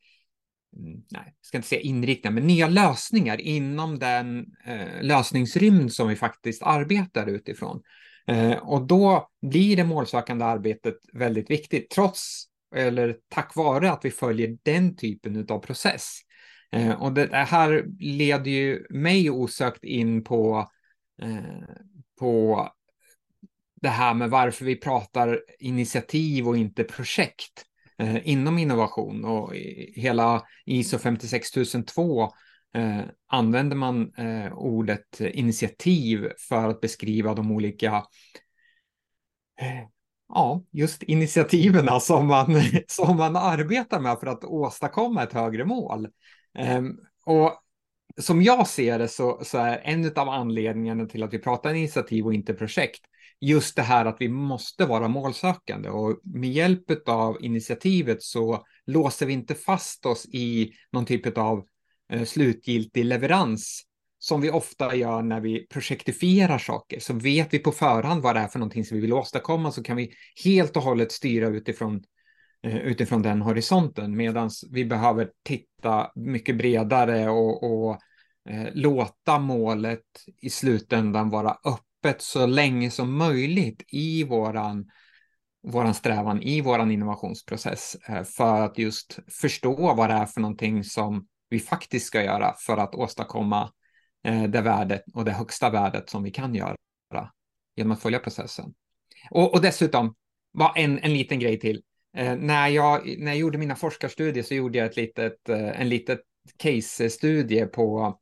mm, 0.78 1.04
nej, 1.12 1.24
jag 1.26 1.34
ska 1.42 1.58
inte 1.58 1.68
säga 1.68 1.82
inriktningar, 1.82 2.34
men 2.34 2.48
nya 2.48 2.68
lösningar 2.68 3.42
inom 3.42 4.00
den 4.00 4.46
eh, 4.66 5.02
lösningsrymd 5.02 5.94
som 5.94 6.08
vi 6.08 6.16
faktiskt 6.16 6.64
arbetar 6.64 7.28
utifrån. 7.28 7.82
Eh, 8.28 8.58
och 8.58 8.88
då 8.88 9.30
blir 9.42 9.78
det 9.78 9.84
målsökande 9.84 10.46
arbetet 10.46 10.96
väldigt 11.14 11.50
viktigt, 11.50 11.90
trots 11.90 12.46
eller 12.76 13.18
tack 13.30 13.56
vare 13.56 13.92
att 13.92 14.06
vi 14.06 14.12
följer 14.12 14.58
den 14.64 14.96
typen 14.96 15.46
av 15.50 15.60
process. 15.60 16.20
Eh, 16.72 17.02
och 17.02 17.14
det 17.14 17.36
här 17.36 17.86
leder 18.00 18.52
ju 18.52 18.86
mig 18.90 19.30
osökt 19.30 19.84
in 19.84 20.24
på, 20.24 20.72
eh, 21.22 21.76
på 22.20 22.68
det 23.82 23.89
här 23.89 24.13
med 24.13 24.30
varför 24.30 24.65
vi 24.65 24.76
pratar 24.76 25.41
initiativ 25.60 26.48
och 26.48 26.58
inte 26.58 26.84
projekt 26.84 27.65
eh, 27.98 28.30
inom 28.30 28.58
innovation. 28.58 29.26
Och 29.26 29.54
hela 29.96 30.44
ISO 30.65 30.98
56002 30.98 32.24
eh, 32.76 33.02
använder 33.28 33.76
man 33.76 34.13
eh, 34.13 34.54
ordet 34.54 35.22
initiativ 35.22 36.28
för 36.50 36.70
att 36.70 36.82
beskriva 36.82 37.34
de 37.34 37.52
olika 37.52 37.96
eh, 39.62 39.88
ja, 40.34 40.63
just 40.72 41.04
initiativen 41.04 42.02
som 42.02 42.28
man, 42.28 42.62
som 42.88 43.17
man 43.17 43.36
arbetar 43.36 44.00
med 44.00 44.20
för 44.20 44.28
att 44.28 44.44
åstadkomma 44.44 45.24
ett 45.24 45.34
högre 45.34 45.65
mål. 45.65 46.08
Ehm, 46.58 46.98
och 47.26 47.62
som 48.17 48.41
jag 48.41 48.67
ser 48.67 49.00
det 49.00 49.08
så, 49.08 49.41
så 49.43 49.58
är 49.58 49.82
en 49.84 50.12
av 50.15 50.30
anledningarna 50.30 51.06
till 51.06 51.24
att 51.24 51.34
vi 51.34 51.39
pratar 51.39 51.74
initiativ 51.74 52.26
och 52.26 52.34
inte 52.34 52.54
projekt 52.54 53.02
just 53.41 53.76
det 53.76 53.82
här 53.82 54.06
att 54.06 54.17
vi 54.19 54.30
måste 54.30 54.86
vara 54.86 55.08
målsökande 55.08 55.89
och 55.89 56.19
med 56.24 56.52
hjälp 56.52 57.08
av 57.08 57.38
initiativet 57.43 58.24
så 58.24 58.65
låser 58.86 59.26
vi 59.26 59.34
inte 59.34 59.56
fast 59.56 60.06
oss 60.06 60.26
i 60.26 60.71
någon 60.91 61.06
typ 61.06 61.38
av 61.38 61.65
eh, 62.13 62.24
slutgiltig 62.24 63.06
leverans 63.06 63.84
som 64.19 64.41
vi 64.41 64.50
ofta 64.50 64.95
gör 64.95 65.21
när 65.21 65.41
vi 65.41 65.67
projektifierar 65.67 66.58
saker. 66.58 67.00
Så 67.00 67.13
vet 67.13 67.54
vi 67.54 67.60
på 67.60 67.71
förhand 67.71 68.21
vad 68.21 68.36
det 68.36 68.39
är 68.39 68.47
för 68.47 68.60
någonting 68.60 68.86
som 68.86 68.95
vi 68.95 69.02
vill 69.02 69.13
åstadkomma 69.13 69.71
så 69.71 69.84
kan 69.84 69.97
vi 69.97 70.13
helt 70.43 70.78
och 70.78 70.84
hållet 70.84 71.12
styra 71.12 71.47
utifrån 71.47 72.04
Eh, 72.63 72.78
utifrån 72.78 73.21
den 73.21 73.41
horisonten 73.41 74.15
medan 74.15 74.50
vi 74.71 74.86
behöver 74.86 75.32
titta 75.43 76.12
mycket 76.15 76.58
bredare 76.58 77.30
och, 77.30 77.63
och 77.63 78.00
eh, 78.50 78.67
låta 78.74 79.39
målet 79.39 80.06
i 80.41 80.50
slutändan 80.50 81.30
vara 81.30 81.58
öppet 81.65 82.21
så 82.21 82.45
länge 82.45 82.91
som 82.91 83.17
möjligt 83.17 83.84
i 83.88 84.24
våran 84.24 84.89
våran 85.63 85.93
strävan 85.93 86.41
i 86.41 86.62
våran 86.62 86.91
innovationsprocess 86.91 87.95
eh, 87.95 88.24
för 88.24 88.62
att 88.62 88.78
just 88.78 89.19
förstå 89.41 89.93
vad 89.93 90.10
det 90.10 90.13
är 90.13 90.26
för 90.26 90.41
någonting 90.41 90.84
som 90.84 91.28
vi 91.50 91.60
faktiskt 91.60 92.06
ska 92.06 92.24
göra 92.24 92.54
för 92.65 92.78
att 92.78 92.95
åstadkomma 92.95 93.71
eh, 94.24 94.43
det 94.43 94.62
värdet 94.62 95.04
och 95.13 95.26
det 95.26 95.32
högsta 95.32 95.69
värdet 95.69 96.10
som 96.10 96.24
vi 96.24 96.32
kan 96.32 96.56
göra 96.56 96.76
genom 97.76 97.91
att 97.91 98.02
följa 98.02 98.19
processen. 98.19 98.74
Och, 99.30 99.54
och 99.54 99.62
dessutom, 99.62 100.15
en, 100.76 101.00
en 101.00 101.13
liten 101.13 101.39
grej 101.39 101.60
till. 101.60 101.82
Eh, 102.17 102.36
när, 102.36 102.67
jag, 102.67 103.15
när 103.19 103.32
jag 103.32 103.38
gjorde 103.38 103.58
mina 103.58 103.76
forskarstudier 103.76 104.43
så 104.43 104.54
gjorde 104.54 104.78
jag 104.78 104.88
ett 104.88 104.97
litet, 104.97 105.50
eh, 105.50 105.82
en 105.82 105.89
litet 105.89 106.21
case-studie 106.58 107.65
på, 107.65 108.19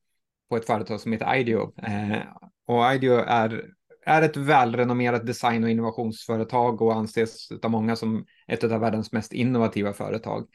på 0.49 0.57
ett 0.57 0.65
företag 0.65 0.99
som 0.99 1.11
heter 1.11 1.35
IDEO. 1.35 1.73
Eh, 1.83 2.21
och 2.67 2.93
IDEO 2.93 3.15
är, 3.15 3.65
är 4.05 4.21
ett 4.21 4.37
välrenommerat 4.37 5.25
design 5.25 5.63
och 5.63 5.69
innovationsföretag 5.69 6.81
och 6.81 6.95
anses 6.95 7.51
av 7.63 7.71
många 7.71 7.95
som 7.95 8.25
ett 8.47 8.63
av 8.63 8.79
världens 8.79 9.11
mest 9.11 9.33
innovativa 9.33 9.93
företag. 9.93 10.47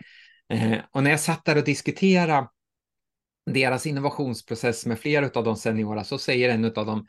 Eh, 0.49 0.79
och 0.91 1.03
när 1.03 1.11
jag 1.11 1.21
satt 1.21 1.45
där 1.45 1.59
och 1.59 1.65
diskuterade 1.65 2.49
deras 3.51 3.87
innovationsprocess 3.87 4.87
med 4.87 4.99
flera 4.99 5.31
av 5.35 5.45
de 5.45 5.57
seniora 5.57 6.05
så 6.05 6.19
säger 6.19 6.49
en 6.49 6.65
av 6.65 6.87
dem, 6.87 7.07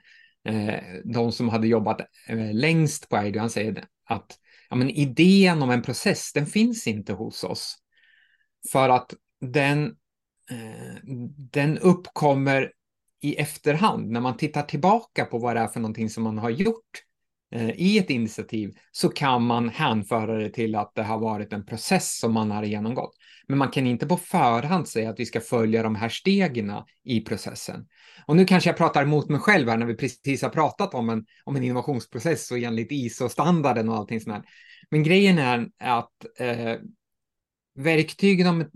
eh, 0.47 0.79
de 1.03 1.31
som 1.31 1.49
hade 1.49 1.67
jobbat 1.67 2.01
eh, 2.27 2.53
längst 2.53 3.09
på 3.09 3.17
IDEO, 3.17 3.39
han 3.39 3.49
säger 3.49 3.85
att 4.05 4.39
ja, 4.69 4.75
men 4.75 4.89
idén 4.89 5.62
om 5.62 5.69
en 5.69 5.82
process, 5.82 6.34
den 6.34 6.45
finns 6.45 6.88
inte 6.88 7.13
hos 7.13 7.43
oss. 7.43 7.78
För 8.71 8.89
att 8.89 9.13
den, 9.41 9.86
eh, 10.51 10.95
den 11.51 11.78
uppkommer 11.78 12.71
i 13.21 13.36
efterhand. 13.36 14.12
När 14.12 14.21
man 14.21 14.38
tittar 14.38 14.62
tillbaka 14.62 15.25
på 15.25 15.38
vad 15.38 15.56
det 15.56 15.60
är 15.60 15.67
för 15.67 15.80
någonting 15.80 16.10
som 16.10 16.23
man 16.23 16.38
har 16.38 16.49
gjort 16.49 17.04
eh, 17.51 17.69
i 17.69 17.97
ett 17.97 18.10
initiativ 18.10 18.73
så 18.91 19.10
kan 19.10 19.43
man 19.43 19.69
hänföra 19.69 20.38
det 20.38 20.49
till 20.49 20.75
att 20.75 20.91
det 20.95 21.04
har 21.04 21.19
varit 21.19 21.54
en 21.54 21.65
process 21.65 22.19
som 22.19 22.34
man 22.34 22.51
har 22.51 22.63
genomgått. 22.63 23.15
Men 23.47 23.58
man 23.58 23.71
kan 23.71 23.88
inte 23.88 24.08
på 24.08 24.17
förhand 24.17 24.88
säga 24.88 25.10
att 25.10 25.19
vi 25.19 25.25
ska 25.25 25.41
följa 25.41 25.84
de 25.84 25.95
här 25.95 26.10
stegen 26.10 26.73
i 27.04 27.21
processen. 27.21 27.88
Och 28.25 28.35
nu 28.35 28.45
kanske 28.45 28.69
jag 28.69 28.77
pratar 28.77 29.03
emot 29.03 29.29
mig 29.29 29.39
själv 29.39 29.69
här 29.69 29.77
när 29.77 29.85
vi 29.85 29.95
precis 29.95 30.41
har 30.41 30.49
pratat 30.49 30.93
om 30.93 31.09
en, 31.09 31.25
om 31.43 31.55
en 31.55 31.63
innovationsprocess 31.63 32.51
och 32.51 32.57
enligt 32.57 32.91
ISO-standarden 32.91 33.89
och 33.89 33.95
allting 33.95 34.21
sånt 34.21 34.35
här. 34.35 34.45
Men 34.89 35.03
grejen 35.03 35.38
är 35.38 35.69
att 35.79 36.25
eh, 36.39 36.75
verktygen 37.75 38.47
och 38.47 38.75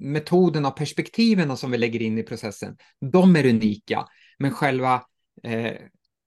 metoderna 0.00 0.68
och 0.68 0.76
perspektiven 0.76 1.56
som 1.56 1.70
vi 1.70 1.78
lägger 1.78 2.02
in 2.02 2.18
i 2.18 2.22
processen, 2.22 2.76
de 3.12 3.36
är 3.36 3.46
unika. 3.46 4.06
Men 4.38 4.50
själva, 4.50 5.02
eh, 5.42 5.72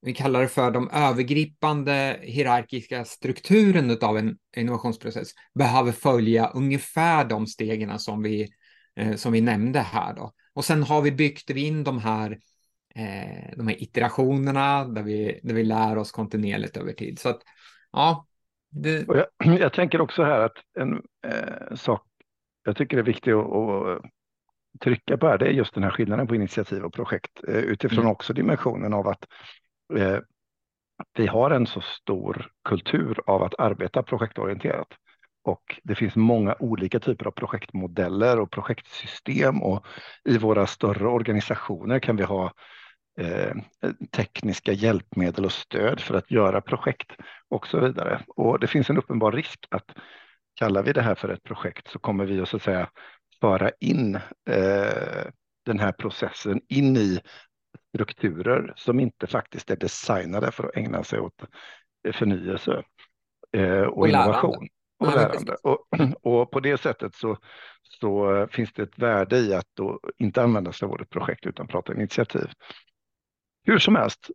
vi 0.01 0.13
kallar 0.13 0.41
det 0.41 0.47
för 0.47 0.71
de 0.71 0.89
övergripande 0.89 2.19
hierarkiska 2.21 3.05
strukturen 3.05 3.97
av 4.01 4.17
en 4.17 4.37
innovationsprocess, 4.57 5.29
behöver 5.55 5.91
följa 5.91 6.47
ungefär 6.47 7.25
de 7.25 7.47
stegen 7.47 7.99
som 7.99 8.23
vi, 8.23 8.49
eh, 8.95 9.15
som 9.15 9.33
vi 9.33 9.41
nämnde 9.41 9.79
här. 9.79 10.13
Då. 10.13 10.31
Och 10.53 10.65
sen 10.65 10.83
har 10.83 11.01
vi 11.01 11.11
byggt 11.11 11.49
in 11.49 11.83
de 11.83 11.99
här, 11.99 12.39
eh, 12.95 13.53
de 13.57 13.67
här 13.67 13.83
iterationerna 13.83 14.85
där 14.85 15.03
vi, 15.03 15.39
där 15.43 15.53
vi 15.53 15.63
lär 15.63 15.97
oss 15.97 16.11
kontinuerligt 16.11 16.77
över 16.77 16.93
tid. 16.93 17.19
Så 17.19 17.29
att, 17.29 17.41
ja, 17.91 18.27
det... 18.69 19.07
Jag, 19.07 19.25
jag, 19.59 19.73
tänker 19.73 20.01
också 20.01 20.23
här 20.23 20.39
att 20.39 20.57
en 20.79 21.01
eh, 21.27 21.75
sak 21.75 22.07
jag 22.63 22.77
tycker 22.77 22.97
är 22.97 23.03
viktig 23.03 23.31
att, 23.31 23.45
att, 23.45 24.01
trycka 24.79 25.17
på 25.17 25.27
här, 25.27 25.37
det 25.37 25.45
är 25.45 25.51
just 25.51 25.73
den 25.73 25.83
här 25.83 25.91
skillnaden 25.91 26.27
på 26.27 26.35
initiativ 26.35 26.83
och 26.83 26.93
projekt 26.93 27.43
eh, 27.47 27.55
utifrån 27.55 27.99
mm. 27.99 28.11
också 28.11 28.33
dimensionen 28.33 28.93
av 28.93 29.07
att 29.07 29.25
eh, 29.97 30.19
vi 31.17 31.27
har 31.27 31.51
en 31.51 31.67
så 31.67 31.81
stor 31.81 32.51
kultur 32.63 33.19
av 33.25 33.43
att 33.43 33.59
arbeta 33.59 34.03
projektorienterat. 34.03 34.87
Och 35.43 35.79
det 35.83 35.95
finns 35.95 36.15
många 36.15 36.55
olika 36.59 36.99
typer 36.99 37.27
av 37.27 37.31
projektmodeller 37.31 38.39
och 38.39 38.51
projektsystem 38.51 39.61
och 39.61 39.85
i 40.25 40.37
våra 40.37 40.67
större 40.67 41.07
organisationer 41.07 41.99
kan 41.99 42.15
vi 42.15 42.23
ha 42.23 42.51
eh, 43.19 43.55
tekniska 44.11 44.71
hjälpmedel 44.71 45.45
och 45.45 45.51
stöd 45.51 45.99
för 45.99 46.15
att 46.15 46.31
göra 46.31 46.61
projekt 46.61 47.11
och 47.49 47.67
så 47.67 47.79
vidare. 47.79 48.21
Och 48.27 48.59
det 48.59 48.67
finns 48.67 48.89
en 48.89 48.97
uppenbar 48.97 49.31
risk 49.31 49.67
att 49.69 49.91
kallar 50.55 50.83
vi 50.83 50.93
det 50.93 51.01
här 51.01 51.15
för 51.15 51.29
ett 51.29 51.43
projekt 51.43 51.87
så 51.87 51.99
kommer 51.99 52.25
vi 52.25 52.41
att 52.41 52.49
så 52.49 52.57
att 52.57 52.63
säga 52.63 52.89
föra 53.41 53.71
in 53.79 54.15
eh, 54.49 55.25
den 55.65 55.79
här 55.79 55.91
processen 55.91 56.61
in 56.69 56.97
i 56.97 57.19
strukturer 57.93 58.73
som 58.75 58.99
inte 58.99 59.27
faktiskt 59.27 59.71
är 59.71 59.75
designade 59.75 60.51
för 60.51 60.63
att 60.63 60.77
ägna 60.77 61.03
sig 61.03 61.19
åt 61.19 61.43
förnyelse 62.13 62.83
eh, 63.57 63.81
och, 63.81 63.97
och 63.97 64.07
innovation. 64.07 64.67
Och, 64.99 65.15
lärande. 65.15 65.55
Och, 65.63 65.87
Och 66.21 66.51
på 66.51 66.59
det 66.59 66.77
sättet 66.77 67.15
så, 67.15 67.37
så 67.83 68.47
finns 68.51 68.73
det 68.73 68.83
ett 68.83 68.99
värde 68.99 69.37
i 69.37 69.53
att 69.53 69.65
inte 70.17 70.43
använda 70.43 70.71
sig 70.71 70.85
av 70.85 70.91
ordet 70.91 71.09
projekt 71.09 71.45
utan 71.45 71.67
prata 71.67 71.93
initiativ. 71.93 72.49
Hur 73.63 73.79
som 73.79 73.95
helst, 73.95 74.29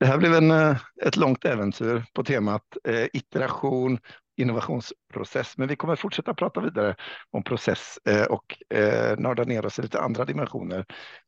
det 0.00 0.06
här 0.06 0.18
blev 0.18 0.34
en, 0.34 0.50
eh, 0.50 0.76
ett 1.02 1.16
långt 1.16 1.44
äventyr 1.44 2.04
på 2.12 2.24
temat 2.24 2.76
eh, 2.84 3.06
iteration, 3.12 3.98
innovationsprocess, 4.36 5.58
men 5.58 5.68
vi 5.68 5.76
kommer 5.76 5.96
fortsätta 5.96 6.34
prata 6.34 6.60
vidare 6.60 6.96
om 7.30 7.42
process 7.42 7.98
eh, 8.08 8.24
och 8.24 8.74
eh, 8.74 9.18
nörda 9.18 9.44
ner 9.44 9.66
oss 9.66 9.78
i 9.78 9.82
lite 9.82 10.00
andra 10.00 10.24
dimensioner 10.24 10.84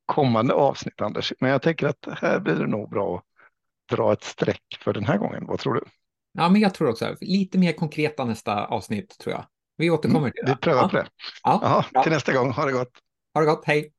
kommande 0.06 0.54
avsnitt, 0.54 1.00
Anders. 1.00 1.32
Men 1.40 1.50
jag 1.50 1.62
tänker 1.62 1.86
att 1.86 2.08
här 2.20 2.40
blir 2.40 2.54
det 2.54 2.66
nog 2.66 2.90
bra 2.90 3.16
att 3.16 3.24
dra 3.96 4.12
ett 4.12 4.24
streck 4.24 4.78
för 4.80 4.92
den 4.92 5.04
här 5.04 5.18
gången. 5.18 5.46
Vad 5.46 5.58
tror 5.58 5.74
du? 5.74 5.80
Ja, 6.32 6.48
men 6.48 6.60
jag 6.60 6.74
tror 6.74 6.88
också 6.88 7.16
lite 7.20 7.58
mer 7.58 7.72
konkreta 7.72 8.24
nästa 8.24 8.66
avsnitt 8.66 9.18
tror 9.18 9.32
jag. 9.32 9.46
Vi 9.76 9.90
återkommer 9.90 10.30
till 10.30 10.44
det. 10.44 10.52
Vi 10.52 10.56
prövar 10.56 10.82
ja. 10.82 10.88
på 10.88 10.96
det. 10.96 11.06
Ja, 11.42 11.60
Aha, 11.62 12.02
till 12.02 12.12
nästa 12.12 12.32
gång. 12.32 12.50
Ha 12.50 12.64
det 12.64 12.72
gott. 12.72 12.92
Ha 13.34 13.40
det 13.40 13.46
gott. 13.46 13.62
Hej. 13.64 13.92